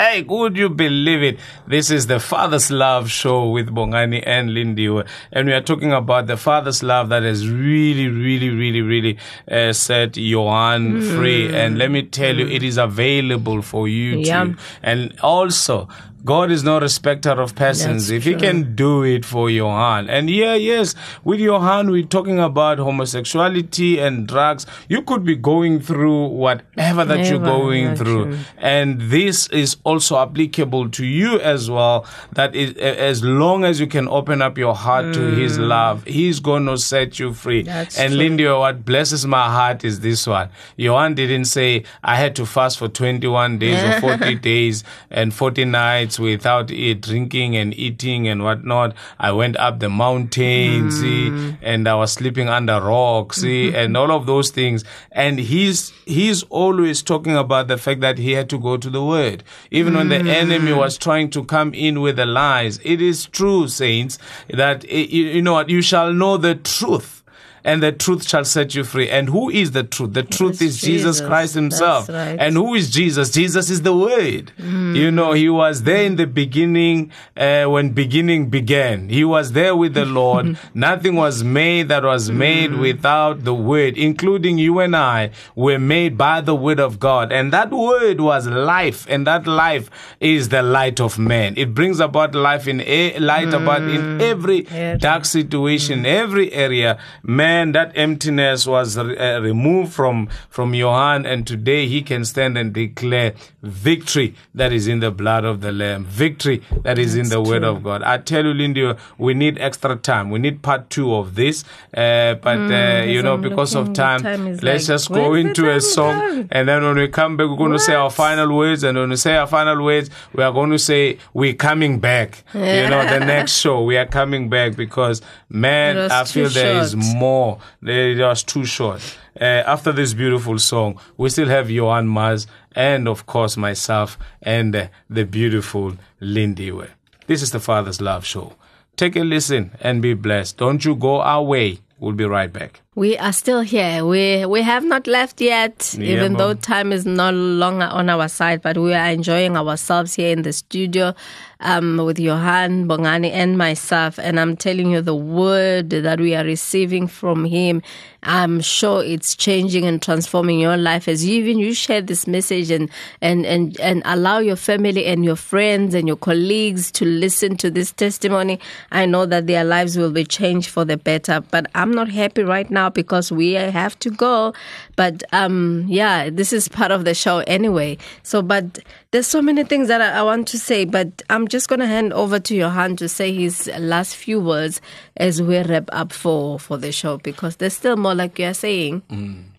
hey, 0.00 0.22
would 0.22 0.56
you 0.56 0.70
believe 0.70 1.22
it? 1.22 1.38
This 1.66 1.90
is 1.90 2.06
the 2.06 2.18
Father's 2.18 2.70
Love 2.70 3.10
show 3.10 3.50
with 3.50 3.68
Bongani 3.68 4.22
and 4.26 4.54
Lindy. 4.54 4.86
And 5.30 5.46
we 5.46 5.52
are 5.52 5.60
talking 5.60 5.92
about 5.92 6.26
the 6.26 6.38
Father's 6.38 6.82
love 6.82 7.10
that 7.10 7.22
has 7.22 7.46
really, 7.48 8.08
really, 8.08 8.48
really, 8.48 8.80
really 8.80 9.18
uh, 9.50 9.74
set 9.74 10.16
Johan 10.16 11.02
free. 11.02 11.52
And 11.54 11.76
let 11.76 11.90
me 11.90 12.02
tell 12.02 12.34
you, 12.34 12.46
it 12.46 12.62
is 12.62 12.78
available 12.78 13.60
for 13.60 13.88
you 13.88 14.20
Yeah. 14.20 14.44
too. 14.44 14.56
And 14.82 15.14
also, 15.22 15.86
God 16.24 16.50
is 16.50 16.62
no 16.62 16.80
respecter 16.80 17.30
of 17.30 17.54
persons. 17.54 18.08
That's 18.08 18.16
if 18.18 18.24
He 18.24 18.34
can 18.34 18.74
do 18.74 19.02
it 19.02 19.24
for 19.24 19.48
Johan, 19.48 20.10
and 20.10 20.28
yeah, 20.28 20.54
yes, 20.54 20.94
with 21.24 21.40
Johan, 21.40 21.90
we're 21.90 22.04
talking 22.04 22.38
about 22.38 22.78
homosexuality 22.78 23.98
and 23.98 24.26
drugs. 24.26 24.66
You 24.88 25.02
could 25.02 25.24
be 25.24 25.36
going 25.36 25.80
through 25.80 26.28
whatever 26.28 27.04
that 27.04 27.26
you're 27.26 27.38
going 27.38 27.96
through, 27.96 28.24
true. 28.26 28.38
and 28.58 29.00
this 29.00 29.48
is 29.48 29.76
also 29.84 30.18
applicable 30.18 30.90
to 30.90 31.06
you 31.06 31.40
as 31.40 31.70
well. 31.70 32.06
That 32.32 32.54
is, 32.54 32.76
as 32.76 33.22
long 33.24 33.64
as 33.64 33.80
you 33.80 33.86
can 33.86 34.08
open 34.08 34.42
up 34.42 34.58
your 34.58 34.74
heart 34.74 35.14
to 35.14 35.20
His 35.20 35.58
love, 35.58 36.04
He's 36.04 36.40
going 36.40 36.66
to 36.66 36.76
set 36.78 37.18
you 37.18 37.32
free. 37.32 37.62
Mm. 37.62 37.66
That's 37.66 37.98
and 37.98 38.12
true. 38.12 38.18
Lindy, 38.18 38.46
what 38.46 38.84
blesses 38.84 39.26
my 39.26 39.44
heart 39.44 39.84
is 39.84 40.00
this 40.00 40.26
one. 40.26 40.50
Johan 40.76 41.14
didn't 41.14 41.46
say 41.46 41.84
I 42.02 42.16
had 42.16 42.36
to 42.36 42.46
fast 42.46 42.78
for 42.78 42.88
21 42.88 43.58
days 43.58 43.82
or 43.82 44.00
40 44.00 44.34
days 44.50 44.84
and 45.10 45.32
40 45.32 45.64
nights 45.64 46.09
without 46.18 46.70
eat, 46.70 47.02
drinking 47.02 47.56
and 47.56 47.74
eating 47.74 48.28
and 48.28 48.42
whatnot. 48.42 48.94
I 49.18 49.32
went 49.32 49.56
up 49.56 49.80
the 49.80 49.88
mountain, 49.88 50.90
see, 50.90 51.54
and 51.62 51.88
I 51.88 51.94
was 51.94 52.12
sleeping 52.12 52.48
under 52.48 52.80
rocks, 52.80 53.38
see, 53.38 53.74
and 53.74 53.96
all 53.96 54.10
of 54.10 54.26
those 54.26 54.50
things. 54.50 54.84
And 55.12 55.38
he's 55.38 55.92
he's 56.06 56.42
always 56.44 57.02
talking 57.02 57.36
about 57.36 57.68
the 57.68 57.78
fact 57.78 58.00
that 58.00 58.18
he 58.18 58.32
had 58.32 58.50
to 58.50 58.58
go 58.58 58.76
to 58.76 58.90
the 58.90 59.04
word. 59.04 59.44
Even 59.70 59.94
when 59.94 60.08
the 60.08 60.18
enemy 60.18 60.72
was 60.72 60.98
trying 60.98 61.30
to 61.30 61.44
come 61.44 61.74
in 61.74 62.00
with 62.00 62.16
the 62.16 62.26
lies. 62.26 62.80
It 62.84 63.00
is 63.00 63.26
true, 63.26 63.68
saints, 63.68 64.18
that 64.48 64.84
eh, 64.88 65.06
you 65.08 65.42
know 65.42 65.54
what, 65.54 65.68
you 65.68 65.82
shall 65.82 66.12
know 66.12 66.36
the 66.36 66.54
truth 66.54 67.19
and 67.64 67.82
the 67.82 67.92
truth 67.92 68.26
shall 68.28 68.44
set 68.44 68.74
you 68.74 68.84
free. 68.84 69.08
And 69.08 69.28
who 69.28 69.50
is 69.50 69.72
the 69.72 69.82
truth? 69.84 70.14
The 70.14 70.22
truth 70.22 70.62
It's 70.62 70.62
is 70.62 70.80
Jesus, 70.80 71.16
Jesus. 71.18 71.26
Christ 71.26 71.54
Himself. 71.54 72.08
Right. 72.08 72.38
And 72.38 72.54
who 72.56 72.74
is 72.74 72.90
Jesus? 72.90 73.30
Jesus 73.30 73.70
is 73.70 73.82
the 73.82 73.94
Word. 73.96 74.52
Mm. 74.58 74.96
You 74.96 75.10
know, 75.10 75.32
He 75.32 75.48
was 75.48 75.82
there 75.82 76.04
in 76.04 76.16
the 76.16 76.26
beginning 76.26 77.12
uh, 77.36 77.64
when 77.64 77.90
beginning 77.90 78.50
began. 78.50 79.08
He 79.08 79.24
was 79.24 79.52
there 79.52 79.76
with 79.76 79.94
the 79.94 80.04
Lord. 80.04 80.58
Nothing 80.74 81.16
was 81.16 81.44
made 81.44 81.88
that 81.88 82.02
was 82.02 82.30
mm. 82.30 82.36
made 82.36 82.74
without 82.74 83.44
the 83.44 83.54
Word, 83.54 83.98
including 83.98 84.58
you 84.58 84.80
and 84.80 84.96
I 84.96 85.30
were 85.54 85.78
made 85.78 86.16
by 86.16 86.40
the 86.40 86.54
Word 86.54 86.80
of 86.80 86.98
God. 86.98 87.32
And 87.32 87.52
that 87.52 87.70
Word 87.70 88.20
was 88.20 88.46
life, 88.46 89.06
and 89.08 89.26
that 89.26 89.46
life 89.46 89.90
is 90.20 90.48
the 90.48 90.62
light 90.62 91.00
of 91.00 91.18
man. 91.18 91.54
It 91.56 91.74
brings 91.74 92.00
about 92.00 92.34
life 92.34 92.66
in 92.66 92.80
a 92.82 93.18
light 93.18 93.52
about 93.52 93.82
in 93.82 94.18
mm. 94.18 94.22
every 94.22 94.66
Yeah. 94.70 94.96
dark 94.96 95.24
situation, 95.24 96.06
every 96.06 96.52
area. 96.52 96.98
Man, 97.22 97.49
that 97.50 97.92
emptiness 97.94 98.66
was 98.66 98.96
uh, 98.96 99.40
removed 99.42 99.92
from 99.92 100.28
from 100.48 100.74
Johan, 100.74 101.26
and 101.26 101.46
today 101.46 101.86
he 101.86 102.02
can 102.02 102.24
stand 102.24 102.56
and 102.56 102.72
declare 102.72 103.34
victory 103.62 104.34
that 104.54 104.72
is 104.72 104.86
in 104.88 105.00
the 105.00 105.10
blood 105.10 105.44
of 105.44 105.60
the 105.60 105.72
Lamb, 105.72 106.04
victory 106.04 106.62
that 106.82 106.98
is 106.98 107.14
in 107.14 107.28
the 107.28 107.40
Word 107.40 107.64
of 107.64 107.82
God. 107.82 108.02
I 108.02 108.18
tell 108.18 108.44
you, 108.44 108.54
Lindy, 108.54 108.94
we 109.18 109.34
need 109.34 109.58
extra 109.58 109.96
time. 109.96 110.30
We 110.30 110.38
need 110.38 110.62
part 110.62 110.90
two 110.90 111.14
of 111.14 111.34
this, 111.34 111.64
uh, 111.94 112.34
but 112.34 112.58
uh, 112.58 113.04
you 113.06 113.22
know, 113.22 113.34
I'm 113.34 113.42
because 113.42 113.74
of 113.74 113.88
looking, 113.88 113.94
time, 113.94 114.22
time 114.22 114.44
let's 114.46 114.62
like, 114.62 114.82
just 114.82 115.10
go 115.10 115.34
into 115.34 115.70
a 115.70 115.80
song, 115.80 116.18
gone? 116.18 116.48
and 116.50 116.68
then 116.68 116.82
when 116.82 116.96
we 116.96 117.08
come 117.08 117.36
back, 117.36 117.48
we're 117.48 117.56
going 117.56 117.72
to 117.72 117.78
say 117.78 117.94
our 117.94 118.10
final 118.10 118.54
words, 118.56 118.82
and 118.84 118.96
when 118.96 119.10
we 119.10 119.16
say 119.16 119.36
our 119.36 119.46
final 119.46 119.82
words, 119.84 120.10
we 120.32 120.42
are 120.42 120.52
going 120.52 120.70
to 120.70 120.78
say 120.78 121.18
we're 121.34 121.54
coming 121.54 121.98
back. 122.00 122.44
You 122.54 122.88
know, 122.88 123.04
the 123.08 123.20
next 123.34 123.58
show 123.58 123.82
we 123.82 123.96
are 123.96 124.06
coming 124.06 124.48
back 124.48 124.76
because 124.76 125.20
man, 125.48 126.10
I 126.10 126.24
feel 126.24 126.48
there 126.48 126.82
is 126.82 126.92
short. 126.92 127.02
More. 127.40 127.58
It 127.82 128.18
was 128.18 128.42
too 128.42 128.66
short. 128.66 129.00
Uh, 129.40 129.62
after 129.74 129.92
this 129.92 130.12
beautiful 130.12 130.58
song, 130.58 131.00
we 131.16 131.30
still 131.30 131.48
have 131.48 131.70
Johan 131.70 132.06
Mars 132.06 132.46
and, 132.72 133.08
of 133.08 133.24
course, 133.24 133.56
myself 133.56 134.18
and 134.42 134.76
uh, 134.76 134.88
the 135.08 135.24
beautiful 135.24 135.96
Lindy. 136.20 136.70
Way. 136.70 136.90
This 137.28 137.40
is 137.40 137.50
the 137.50 137.60
Father's 137.60 138.00
Love 138.00 138.26
Show. 138.26 138.52
Take 138.96 139.16
a 139.16 139.24
listen 139.24 139.70
and 139.80 140.02
be 140.02 140.12
blessed. 140.12 140.58
Don't 140.58 140.84
you 140.84 140.94
go 140.94 141.22
away. 141.22 141.78
We'll 141.98 142.12
be 142.12 142.26
right 142.26 142.52
back. 142.52 142.82
We 142.96 143.16
are 143.18 143.32
still 143.32 143.60
here. 143.60 144.04
We 144.04 144.44
we 144.46 144.62
have 144.62 144.84
not 144.84 145.06
left 145.06 145.40
yet, 145.40 145.94
Yeah, 145.96 146.06
even 146.12 146.32
though 146.36 146.54
time 146.54 146.92
is 146.92 147.06
no 147.06 147.30
longer 147.30 147.84
on 147.84 148.10
our 148.10 148.26
side. 148.26 148.62
But 148.62 148.78
we 148.78 148.92
are 148.94 149.10
enjoying 149.10 149.56
ourselves 149.56 150.14
here 150.14 150.32
in 150.32 150.42
the 150.42 150.52
studio 150.52 151.14
um, 151.60 151.98
with 151.98 152.18
Johan 152.18 152.88
Bongani 152.88 153.30
and 153.30 153.56
myself. 153.56 154.18
And 154.18 154.40
I'm 154.40 154.56
telling 154.56 154.90
you, 154.90 155.02
the 155.02 155.14
word 155.14 155.90
that 155.90 156.18
we 156.18 156.34
are 156.34 156.42
receiving 156.42 157.06
from 157.06 157.44
him, 157.44 157.80
I'm 158.24 158.60
sure 158.60 159.04
it's 159.04 159.36
changing 159.36 159.84
and 159.86 160.02
transforming 160.02 160.58
your 160.58 160.76
life 160.76 161.06
as 161.06 161.24
you 161.24 161.36
even 161.36 161.60
you 161.60 161.74
share 161.74 162.02
this 162.02 162.26
message 162.26 162.72
and 162.72 162.90
and 163.22 163.46
and 163.46 163.78
and 163.78 164.02
allow 164.04 164.40
your 164.40 164.56
family 164.56 165.06
and 165.06 165.24
your 165.24 165.36
friends 165.36 165.94
and 165.94 166.08
your 166.08 166.16
colleagues 166.16 166.90
to 166.92 167.04
listen 167.04 167.56
to 167.58 167.70
this 167.70 167.92
testimony. 167.92 168.58
I 168.90 169.06
know 169.06 169.26
that 169.26 169.46
their 169.46 169.62
lives 169.62 169.96
will 169.96 170.10
be 170.10 170.24
changed 170.24 170.70
for 170.70 170.84
the 170.84 170.96
better. 170.96 171.40
But 171.40 171.70
I'm 171.76 171.92
not 171.92 172.08
happy 172.08 172.42
right 172.42 172.68
now 172.68 172.79
because 172.88 173.30
we 173.30 173.52
have 173.52 173.98
to 173.98 174.10
go. 174.10 174.54
But 174.96 175.22
um, 175.32 175.84
yeah, 175.88 176.30
this 176.30 176.52
is 176.52 176.68
part 176.68 176.90
of 176.90 177.04
the 177.04 177.14
show 177.14 177.38
anyway. 177.40 177.98
So, 178.22 178.40
but 178.40 178.78
there's 179.10 179.26
so 179.26 179.42
many 179.42 179.64
things 179.64 179.88
that 179.88 180.00
I, 180.00 180.20
I 180.20 180.22
want 180.22 180.48
to 180.48 180.58
say. 180.58 180.84
But 180.84 181.22
I'm 181.28 181.48
just 181.48 181.68
gonna 181.68 181.86
hand 181.86 182.12
over 182.12 182.38
to 182.38 182.54
Johan 182.54 182.96
to 182.96 183.08
say 183.08 183.32
his 183.32 183.68
last 183.78 184.16
few 184.16 184.40
words 184.40 184.80
as 185.16 185.42
we 185.42 185.58
wrap 185.58 185.88
up 185.92 186.12
for 186.12 186.58
for 186.58 186.76
the 186.78 186.92
show 186.92 187.18
because 187.18 187.56
there's 187.56 187.74
still 187.74 187.96
more, 187.96 188.14
like 188.14 188.38
you 188.38 188.46
are 188.46 188.54
saying. 188.54 189.02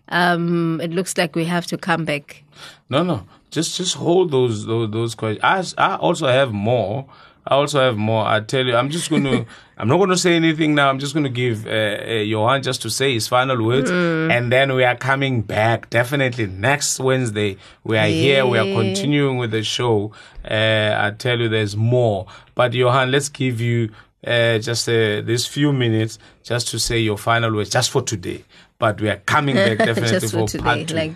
Um, 0.08 0.80
it 0.82 0.90
looks 0.90 1.16
like 1.16 1.34
we 1.36 1.44
have 1.46 1.66
to 1.68 1.78
come 1.78 2.04
back. 2.04 2.42
No, 2.90 3.02
no. 3.02 3.24
Just 3.50 3.76
just 3.76 3.94
hold 3.96 4.30
those 4.30 4.66
those, 4.66 4.90
those 4.90 5.14
questions. 5.14 5.74
I, 5.78 5.92
I 5.92 5.96
also 5.96 6.26
have 6.26 6.52
more, 6.52 7.06
I 7.46 7.54
also 7.54 7.80
have 7.80 7.96
more. 7.96 8.24
I 8.24 8.40
tell 8.40 8.64
you, 8.64 8.76
I'm 8.76 8.90
just 8.90 9.10
going 9.10 9.24
to. 9.30 9.46
I'm 9.76 9.88
not 9.88 9.96
going 9.96 10.10
to 10.10 10.16
say 10.16 10.34
anything 10.36 10.76
now. 10.76 10.88
I'm 10.90 11.00
just 11.00 11.12
going 11.12 11.24
to 11.24 11.30
give 11.30 11.66
uh, 11.66 11.70
uh, 11.70 12.12
Johan 12.22 12.62
just 12.62 12.82
to 12.82 12.90
say 12.90 13.14
his 13.14 13.26
final 13.26 13.60
words, 13.64 13.90
and 13.90 14.52
then 14.52 14.74
we 14.74 14.84
are 14.84 14.94
coming 14.94 15.42
back 15.42 15.90
definitely 15.90 16.46
next 16.46 17.00
Wednesday. 17.00 17.56
We 17.82 17.98
are 17.98 18.06
here. 18.06 18.46
We 18.46 18.58
are 18.58 18.64
continuing 18.64 19.38
with 19.38 19.50
the 19.50 19.64
show. 19.64 20.12
Uh, 20.48 20.94
I 20.96 21.12
tell 21.18 21.40
you, 21.40 21.48
there's 21.48 21.76
more. 21.76 22.26
But 22.54 22.74
Johan, 22.74 23.10
let's 23.10 23.28
give 23.28 23.60
you 23.60 23.90
uh, 24.24 24.58
just 24.58 24.88
uh, 24.88 25.20
these 25.22 25.46
few 25.46 25.72
minutes 25.72 26.18
just 26.44 26.68
to 26.68 26.78
say 26.78 27.00
your 27.00 27.18
final 27.18 27.52
words, 27.52 27.70
just 27.70 27.90
for 27.90 28.02
today. 28.02 28.44
But 28.78 29.00
we 29.00 29.08
are 29.08 29.16
coming 29.16 29.56
back 29.56 29.78
definitely 29.78 30.20
Just 30.20 30.34
for 30.34 30.58
part 30.58 30.86
two. 30.88 30.94
Like, 30.94 31.12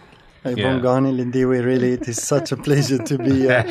Hey, 0.46 0.54
Yeah. 0.54 0.78
Bongani 0.78 1.12
Lindiwe, 1.12 1.64
really, 1.64 1.94
it 1.94 2.06
is 2.06 2.22
such 2.22 2.52
a 2.52 2.56
pleasure 2.56 2.98
to 2.98 3.18
be 3.18 3.32
here. 3.40 3.64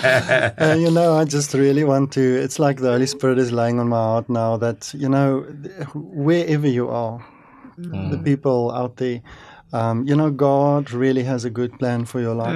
and, 0.58 0.82
you 0.86 0.92
know, 0.92 1.16
I 1.16 1.24
just 1.24 1.54
really 1.54 1.86
want 1.86 2.12
to, 2.14 2.22
it's 2.22 2.60
like 2.60 2.82
the 2.82 2.92
Holy 2.92 3.06
Spirit 3.08 3.40
is 3.40 3.54
laying 3.54 3.80
on 3.80 3.88
my 3.88 3.96
heart 3.96 4.28
now 4.30 4.58
that, 4.58 4.94
you 4.94 5.08
know, 5.08 5.42
wherever 5.94 6.68
you 6.68 6.90
are, 6.90 7.26
the 7.78 8.18
people 8.24 8.72
out 8.72 8.98
there, 8.98 9.22
um, 9.72 10.06
you 10.06 10.16
know, 10.18 10.32
God 10.32 10.92
really 10.92 11.24
has 11.24 11.46
a 11.46 11.50
good 11.50 11.72
plan 11.80 12.04
for 12.06 12.20
your 12.20 12.36
life. 12.36 12.56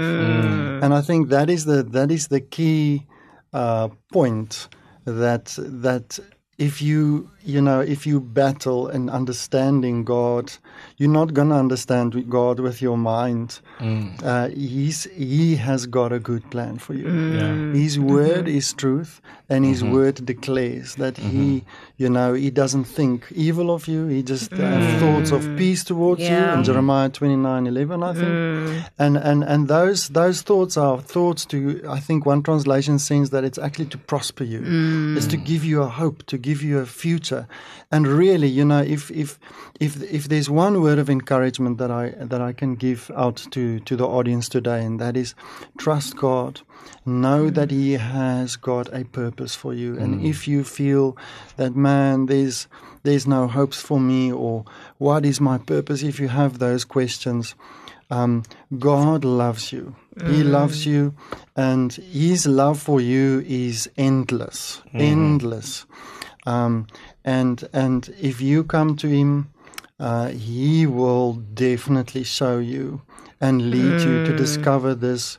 And 0.84 0.94
I 0.94 1.02
think 1.02 1.30
that 1.30 1.50
is 1.50 1.64
the, 1.64 1.84
that 1.84 2.12
is 2.12 2.28
the 2.28 2.42
key 2.42 3.06
uh, 3.54 3.88
point 4.12 4.68
that, 5.06 5.56
that 5.58 6.20
if 6.60 6.82
you, 6.82 7.32
you 7.44 7.62
know, 7.62 7.80
if 7.80 8.06
you 8.06 8.20
battle 8.20 8.90
in 8.90 9.10
understanding 9.10 10.04
God, 10.04 10.52
you're 10.98 11.10
not 11.10 11.34
going 11.34 11.50
to 11.50 11.56
understand 11.56 12.30
God 12.30 12.60
with 12.60 12.82
your 12.82 12.98
mind. 12.98 13.62
Mm. 13.80 14.22
Uh, 14.22 14.50
he's, 14.50 15.06
he 15.06 15.56
has 15.56 15.86
got 15.86 16.12
a 16.12 16.20
good 16.20 16.52
plan 16.52 16.78
for 16.78 16.94
you. 16.94 17.06
Mm. 17.06 17.76
His 17.76 17.98
mm-hmm. 17.98 18.10
word 18.10 18.48
is 18.50 18.74
truth, 18.74 19.22
and 19.48 19.64
His 19.64 19.82
mm-hmm. 19.82 19.94
word 19.94 20.26
declares 20.26 20.96
that 20.96 21.18
He, 21.18 21.62
mm-hmm. 21.62 21.70
you 21.96 22.10
know, 22.10 22.34
He 22.34 22.50
doesn't 22.50 22.84
think 22.84 23.32
evil 23.32 23.72
of 23.72 23.88
you. 23.88 24.08
He 24.08 24.22
just 24.22 24.52
has 24.52 25.02
thoughts 25.02 25.32
of 25.32 25.58
peace 25.58 25.86
towards 25.86 26.22
you. 26.22 26.28
Yeah. 26.28 26.58
In 26.58 26.66
Jeremiah 26.66 27.10
twenty 27.10 27.38
nine 27.38 27.68
eleven, 27.68 28.04
I 28.04 28.14
think, 28.14 28.86
and 29.00 29.18
and 29.18 29.44
and 29.44 29.68
those 29.68 30.10
those 30.10 30.42
thoughts 30.42 30.76
are 30.78 31.00
thoughts 31.00 31.46
to. 31.46 31.82
I 31.88 32.00
think 32.00 32.26
one 32.26 32.44
translation 32.44 33.00
says 33.00 33.30
that 33.30 33.44
it's 33.44 33.58
actually 33.58 33.88
to 33.88 33.98
prosper 33.98 34.44
you. 34.44 35.16
It's 35.18 35.28
to 35.28 35.38
give 35.38 35.64
you 35.64 35.82
a 35.82 35.88
hope, 35.88 36.26
to 36.28 36.38
give 36.38 36.49
you 36.64 36.80
a 36.80 36.86
future, 36.86 37.48
and 37.92 38.08
really, 38.08 38.48
you 38.48 38.66
know, 38.66 38.82
if 38.82 39.12
if 39.12 39.40
if 39.80 40.02
if 40.04 40.28
there's 40.28 40.50
one 40.50 40.82
word 40.82 41.00
of 41.00 41.10
encouragement 41.10 41.78
that 41.78 41.92
I 41.92 42.14
that 42.18 42.42
I 42.42 42.54
can 42.54 42.76
give 42.76 43.12
out 43.16 43.48
to 43.52 43.80
to 43.80 43.96
the 43.96 44.08
audience 44.08 44.50
today, 44.50 44.84
and 44.84 45.00
that 45.00 45.16
is 45.16 45.36
trust 45.78 46.18
God. 46.18 46.62
Know 47.06 47.50
mm. 47.50 47.54
that 47.56 47.72
He 47.72 47.94
has 47.94 48.56
got 48.56 48.94
a 48.94 49.04
purpose 49.04 49.56
for 49.56 49.74
you, 49.74 49.98
and 49.98 50.22
mm. 50.22 50.30
if 50.30 50.48
you 50.48 50.64
feel 50.64 51.18
that 51.58 51.76
man, 51.76 52.26
there's 52.26 52.68
there's 53.04 53.28
no 53.28 53.48
hopes 53.48 53.82
for 53.82 54.00
me, 54.00 54.32
or 54.32 54.66
what 54.98 55.26
is 55.26 55.40
my 55.40 55.58
purpose? 55.58 56.04
If 56.04 56.20
you 56.20 56.28
have 56.28 56.60
those 56.60 56.86
questions, 56.86 57.56
um, 58.10 58.44
God 58.78 59.24
loves 59.24 59.72
you. 59.72 59.96
He 60.18 60.44
mm. 60.44 60.52
loves 60.52 60.86
you, 60.86 61.14
and 61.56 61.94
His 61.94 62.46
love 62.46 62.80
for 62.80 63.00
you 63.00 63.44
is 63.48 63.90
endless, 63.98 64.82
mm-hmm. 64.88 65.00
endless. 65.00 65.86
Um, 66.46 66.88
and 67.24 67.68
and 67.74 68.10
if 68.20 68.42
you 68.42 68.64
come 68.64 68.96
to 68.98 69.08
Him, 69.08 69.50
uh, 70.00 70.30
He 70.30 70.86
will 70.86 71.34
definitely 71.54 72.24
show 72.24 72.60
you 72.60 73.02
and 73.42 73.70
lead 73.72 74.02
you 74.02 74.26
to 74.26 74.36
discover 74.36 74.94
this 74.96 75.38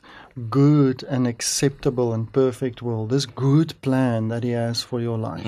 good 0.49 1.03
and 1.03 1.27
acceptable 1.27 2.13
and 2.13 2.31
perfect 2.31 2.81
will, 2.81 3.05
this 3.05 3.25
good 3.25 3.79
plan 3.81 4.29
that 4.29 4.43
He 4.43 4.51
has 4.51 4.81
for 4.81 4.99
your 5.01 5.17
life. 5.17 5.45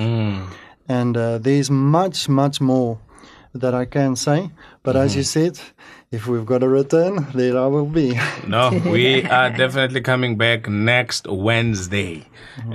And 0.88 1.16
uh, 1.18 1.38
there's 1.38 1.70
much, 1.72 2.28
much 2.28 2.60
more 2.60 3.00
that 3.54 3.74
I 3.74 3.86
can 3.86 4.16
say. 4.16 4.50
But 4.84 4.98
as 4.98 5.16
you 5.16 5.24
said, 5.24 5.58
if 6.12 6.28
we've 6.28 6.46
got 6.46 6.62
a 6.62 6.68
return, 6.68 7.26
there 7.34 7.58
I 7.58 7.68
will 7.68 7.86
be. 7.86 8.20
No, 8.46 8.70
we 8.86 9.24
are 9.24 9.50
definitely 9.50 10.02
coming 10.02 10.38
back 10.38 10.68
next 10.68 11.26
Wednesday. 11.26 12.28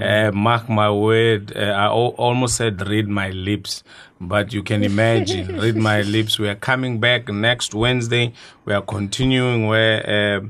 Uh, 0.03 0.33
mark 0.33 0.71
my 0.71 0.90
word. 0.90 1.55
Uh, 1.55 1.61
I 1.61 1.88
almost 1.88 2.57
said 2.57 2.81
read 2.88 3.09
my 3.09 3.29
lips, 3.29 3.85
but 4.21 4.55
you 4.55 4.62
can 4.62 4.83
imagine 4.83 5.61
read 5.61 5.77
my 5.77 6.01
lips. 6.16 6.38
We 6.38 6.49
are 6.49 6.55
coming 6.55 6.99
back 6.99 7.29
next 7.29 7.75
Wednesday. 7.75 8.33
We 8.64 8.73
are 8.73 8.83
continuing 8.83 9.66
where 9.66 9.99
uh, 10.09 10.40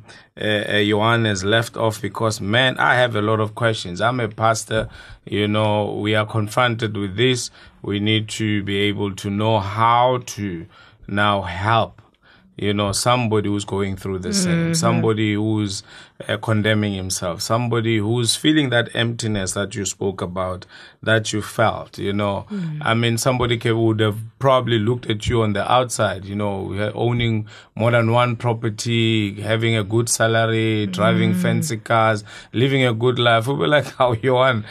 uh, 0.41 0.75
uh, 0.75 0.77
Johan 0.77 1.25
has 1.25 1.45
left 1.45 1.77
off 1.77 2.01
because, 2.01 2.41
man, 2.41 2.79
I 2.79 2.95
have 2.95 3.17
a 3.17 3.23
lot 3.23 3.41
of 3.41 3.57
questions. 3.57 4.01
I'm 4.01 4.21
a 4.21 4.29
pastor. 4.29 4.89
You 5.25 5.49
know, 5.49 5.93
we 5.93 6.15
are 6.15 6.25
confronted 6.25 6.97
with 6.97 7.17
this. 7.17 7.51
We 7.83 7.99
need 7.99 8.29
to 8.31 8.63
be 8.63 8.77
able 8.83 9.17
to 9.17 9.29
know 9.29 9.59
how 9.59 10.23
to 10.27 10.67
now 11.09 11.41
help 11.43 12.03
you 12.59 12.75
know 12.75 12.93
somebody 12.93 13.49
who's 13.49 13.65
going 13.65 13.97
through 13.97 14.19
the 14.19 14.33
same 14.33 14.53
mm-hmm. 14.53 14.73
somebody 14.73 15.35
who's 15.35 15.83
uh, 16.29 16.37
condemning 16.39 16.95
himself 16.95 17.41
somebody 17.41 17.99
who's 17.99 18.37
feeling 18.37 18.71
that 18.71 18.95
emptiness 18.95 19.53
that 19.53 19.75
you 19.75 19.85
spoke 19.85 20.21
about 20.21 20.67
that 21.03 21.33
you 21.33 21.41
felt 21.41 21.99
you 21.99 22.13
know. 22.13 22.47
Mm-hmm. 22.51 22.83
I 22.83 22.95
mean 22.95 23.19
somebody 23.19 23.59
would 23.71 24.01
have 24.01 24.19
probably 24.39 24.79
looked 24.79 25.09
at 25.09 25.29
you 25.29 25.43
on 25.43 25.53
the 25.53 25.71
outside 25.71 26.25
you 26.25 26.35
know 26.35 26.93
owning 26.95 27.47
more 27.75 27.91
than 27.91 28.11
one 28.11 28.37
property 28.37 29.41
having 29.41 29.77
a 29.77 29.85
good 29.85 30.09
salary 30.09 30.87
driving 30.87 31.33
mm-hmm. 31.33 31.43
fancy 31.43 31.77
cars 31.77 32.25
living 32.53 32.85
a 32.85 32.93
good 32.93 33.19
life. 33.19 33.47
We'll 33.47 33.57
be 33.57 33.67
like 33.67 33.87
how 33.99 34.13
you 34.13 34.35
want? 34.35 34.67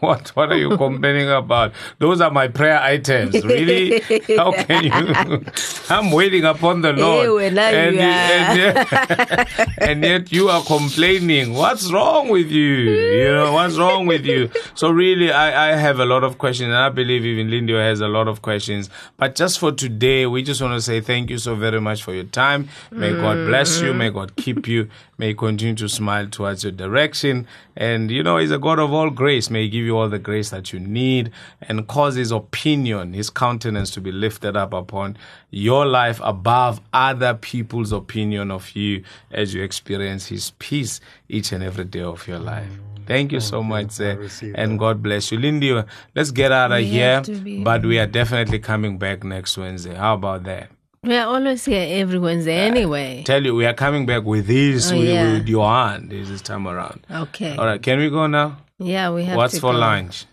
What 0.00 0.28
what 0.30 0.52
are 0.52 0.58
you 0.58 0.76
complaining 0.76 1.30
about? 1.30 1.72
Those 1.98 2.20
are 2.20 2.30
my 2.30 2.48
prayer 2.48 2.80
items. 2.80 3.44
Really? 3.44 4.00
How 4.36 4.52
can 4.52 4.84
you 4.84 4.92
i'm 5.90 6.10
waiting 6.10 6.44
upon 6.44 6.82
the 6.82 6.92
lord 6.92 7.26
Wena 7.36 7.72
and, 7.72 7.94
you 7.94 8.00
and, 8.00 8.58
yet, 8.58 9.68
and 9.78 10.04
yet 10.04 10.32
you 10.32 10.48
are 10.48 10.62
complaining. 10.62 11.54
What's 11.54 11.92
wrong 11.92 12.28
with 12.28 12.50
you? 12.50 12.64
You 12.64 13.32
know, 13.32 13.52
what's 13.52 13.76
wrong 13.76 14.06
with 14.06 14.24
you? 14.24 14.50
So 14.74 14.90
really, 14.90 15.30
I, 15.30 15.72
I 15.72 15.76
have 15.76 15.98
a 15.98 16.04
lot 16.04 16.24
of 16.24 16.38
questions, 16.38 16.68
and 16.68 16.76
I 16.76 16.88
believe 16.88 17.24
even 17.24 17.48
Lindio 17.48 17.78
has 17.78 18.00
a 18.00 18.08
lot 18.08 18.28
of 18.28 18.42
questions. 18.42 18.90
But 19.16 19.34
just 19.34 19.58
for 19.58 19.72
today, 19.72 20.26
we 20.26 20.42
just 20.42 20.60
want 20.60 20.74
to 20.74 20.80
say 20.80 21.00
thank 21.00 21.30
you 21.30 21.38
so 21.38 21.54
very 21.54 21.80
much 21.80 22.02
for 22.02 22.14
your 22.14 22.24
time. 22.24 22.68
May 22.90 23.12
God 23.12 23.46
bless 23.46 23.80
you. 23.80 23.94
May 23.94 24.10
God 24.10 24.36
keep 24.36 24.66
you. 24.68 24.88
May 25.22 25.28
He 25.28 25.34
continue 25.34 25.76
to 25.76 25.88
smile 25.88 26.26
towards 26.26 26.64
your 26.64 26.72
direction. 26.72 27.46
And 27.76 28.10
you 28.10 28.24
know, 28.24 28.38
He's 28.38 28.50
a 28.50 28.58
God 28.58 28.80
of 28.80 28.92
all 28.92 29.08
grace. 29.08 29.50
May 29.50 29.62
He 29.62 29.68
give 29.68 29.84
you 29.84 29.96
all 29.96 30.08
the 30.08 30.18
grace 30.18 30.50
that 30.50 30.72
you 30.72 30.80
need 30.80 31.30
and 31.60 31.86
cause 31.86 32.16
His 32.16 32.32
opinion, 32.32 33.12
His 33.12 33.30
countenance 33.30 33.92
to 33.92 34.00
be 34.00 34.10
lifted 34.10 34.56
up 34.56 34.72
upon 34.74 35.16
your 35.52 35.86
life 35.86 36.18
above 36.24 36.80
other 36.92 37.34
people's 37.34 37.92
opinion 37.92 38.50
of 38.50 38.74
you 38.74 39.04
as 39.30 39.54
you 39.54 39.62
experience 39.62 40.26
His 40.26 40.50
peace 40.58 41.00
each 41.28 41.52
and 41.52 41.62
every 41.62 41.84
day 41.84 42.02
of 42.02 42.26
your 42.26 42.40
life. 42.40 42.72
Thank 43.06 43.30
you 43.30 43.38
so 43.38 43.62
much, 43.62 43.92
sir. 43.92 44.16
receive 44.16 44.56
And 44.58 44.76
God 44.76 45.04
bless 45.04 45.30
you. 45.30 45.38
Lindy, 45.38 45.84
let's 46.16 46.32
get 46.32 46.50
out 46.50 46.72
of 46.72 46.78
We 46.78 46.86
here. 46.86 47.14
have 47.14 47.26
to 47.26 47.36
be- 47.36 47.62
But 47.62 47.86
we 47.86 48.00
are 48.00 48.06
definitely 48.08 48.58
coming 48.58 48.98
back 48.98 49.22
next 49.22 49.56
Wednesday. 49.56 49.94
How 49.94 50.14
about 50.14 50.42
that? 50.44 50.70
We're 51.04 51.24
always 51.24 51.64
here 51.64 52.00
every 52.00 52.18
Wednesday 52.18 52.54
anyway. 52.60 53.24
Tell 53.24 53.44
you, 53.44 53.56
we 53.56 53.66
are 53.66 53.74
coming 53.74 54.06
back 54.06 54.22
with 54.22 54.46
this, 54.46 54.92
Oh, 54.92 54.98
with, 54.98 55.08
yeah. 55.08 55.32
with 55.32 55.48
Johan 55.48 56.08
this, 56.08 56.28
this 56.28 56.40
time 56.42 56.68
around. 56.68 57.04
Okay. 57.10 57.56
All 57.56 57.66
right, 57.66 57.82
can 57.82 57.98
we 57.98 58.08
go 58.08 58.28
now? 58.28 58.58
Yeah, 58.78 59.10
we 59.10 59.24
have 59.24 59.36
What's 59.36 59.58
for 59.58 59.72
go. 59.72 59.78
lunch? 59.80 60.26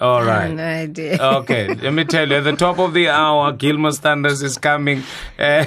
All 0.00 0.22
right. 0.24 0.44
I 0.44 0.46
have 0.46 0.56
No 0.56 0.64
idea. 0.64 1.18
Okay, 1.40 1.74
let 1.74 1.92
me 1.92 2.04
tell 2.04 2.26
you, 2.26 2.36
at 2.36 2.44
the 2.44 2.56
top 2.56 2.78
of 2.78 2.94
the 2.94 3.10
hour, 3.10 3.52
Gilmore 3.52 3.92
Standards 3.92 4.40
is 4.42 4.56
coming. 4.56 5.02
Uh, 5.38 5.64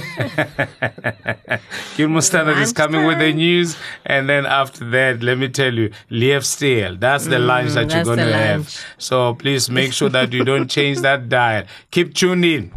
Gilmore 1.96 2.22
Standards 2.24 2.60
is 2.60 2.74
coming 2.74 3.06
with 3.06 3.20
the 3.20 3.34
news, 3.34 3.78
and 4.06 4.28
then 4.28 4.48
after 4.48 4.90
that, 4.90 5.22
let 5.22 5.38
me 5.38 5.48
tell 5.50 5.72
you, 5.74 5.92
Lief 6.10 6.44
Steel. 6.44 6.96
That's 6.98 7.26
the 7.28 7.38
lunch 7.38 7.74
that 7.74 7.92
you're 7.94 8.04
going 8.04 8.18
to 8.18 8.34
have. 8.34 8.84
So 8.98 9.36
please 9.36 9.70
make 9.70 9.94
sure 9.94 10.10
that 10.10 10.34
you 10.34 10.44
don't 10.44 10.68
change 10.70 11.02
that 11.02 11.30
diet. 11.30 11.68
Keep 11.92 12.16
tuned 12.16 12.46
in 12.46 12.72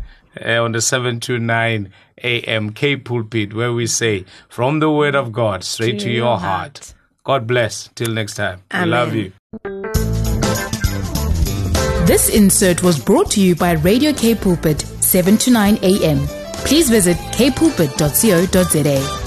uh, 0.44 0.62
on 0.62 0.72
the 0.72 0.80
729 0.80 1.92
AM 2.22 2.72
Cape 2.72 3.04
Pulpit, 3.04 3.54
where 3.54 3.72
we 3.72 3.86
say, 3.86 4.24
from 4.48 4.80
the 4.80 4.90
Word 4.90 5.14
of 5.14 5.32
God 5.32 5.64
straight 5.64 6.00
to, 6.00 6.10
your 6.10 6.38
heart. 6.38 6.94
God 7.24 7.46
bless. 7.46 7.88
Till 7.94 8.12
next 8.12 8.34
time. 8.34 8.62
We 8.72 8.84
love 8.86 9.14
you. 9.14 9.32
This 12.06 12.28
insert 12.28 12.82
was 12.82 12.98
brought 13.02 13.30
to 13.32 13.40
you 13.40 13.56
by 13.56 13.72
Radio 13.72 14.12
Cape 14.12 14.40
Pulpit, 14.40 14.80
7 14.80 15.36
to 15.38 15.50
9 15.50 15.78
a.m. 15.82 16.26
Please 16.64 16.88
visit 16.88 17.16
capepulpit.co.za. 17.32 19.25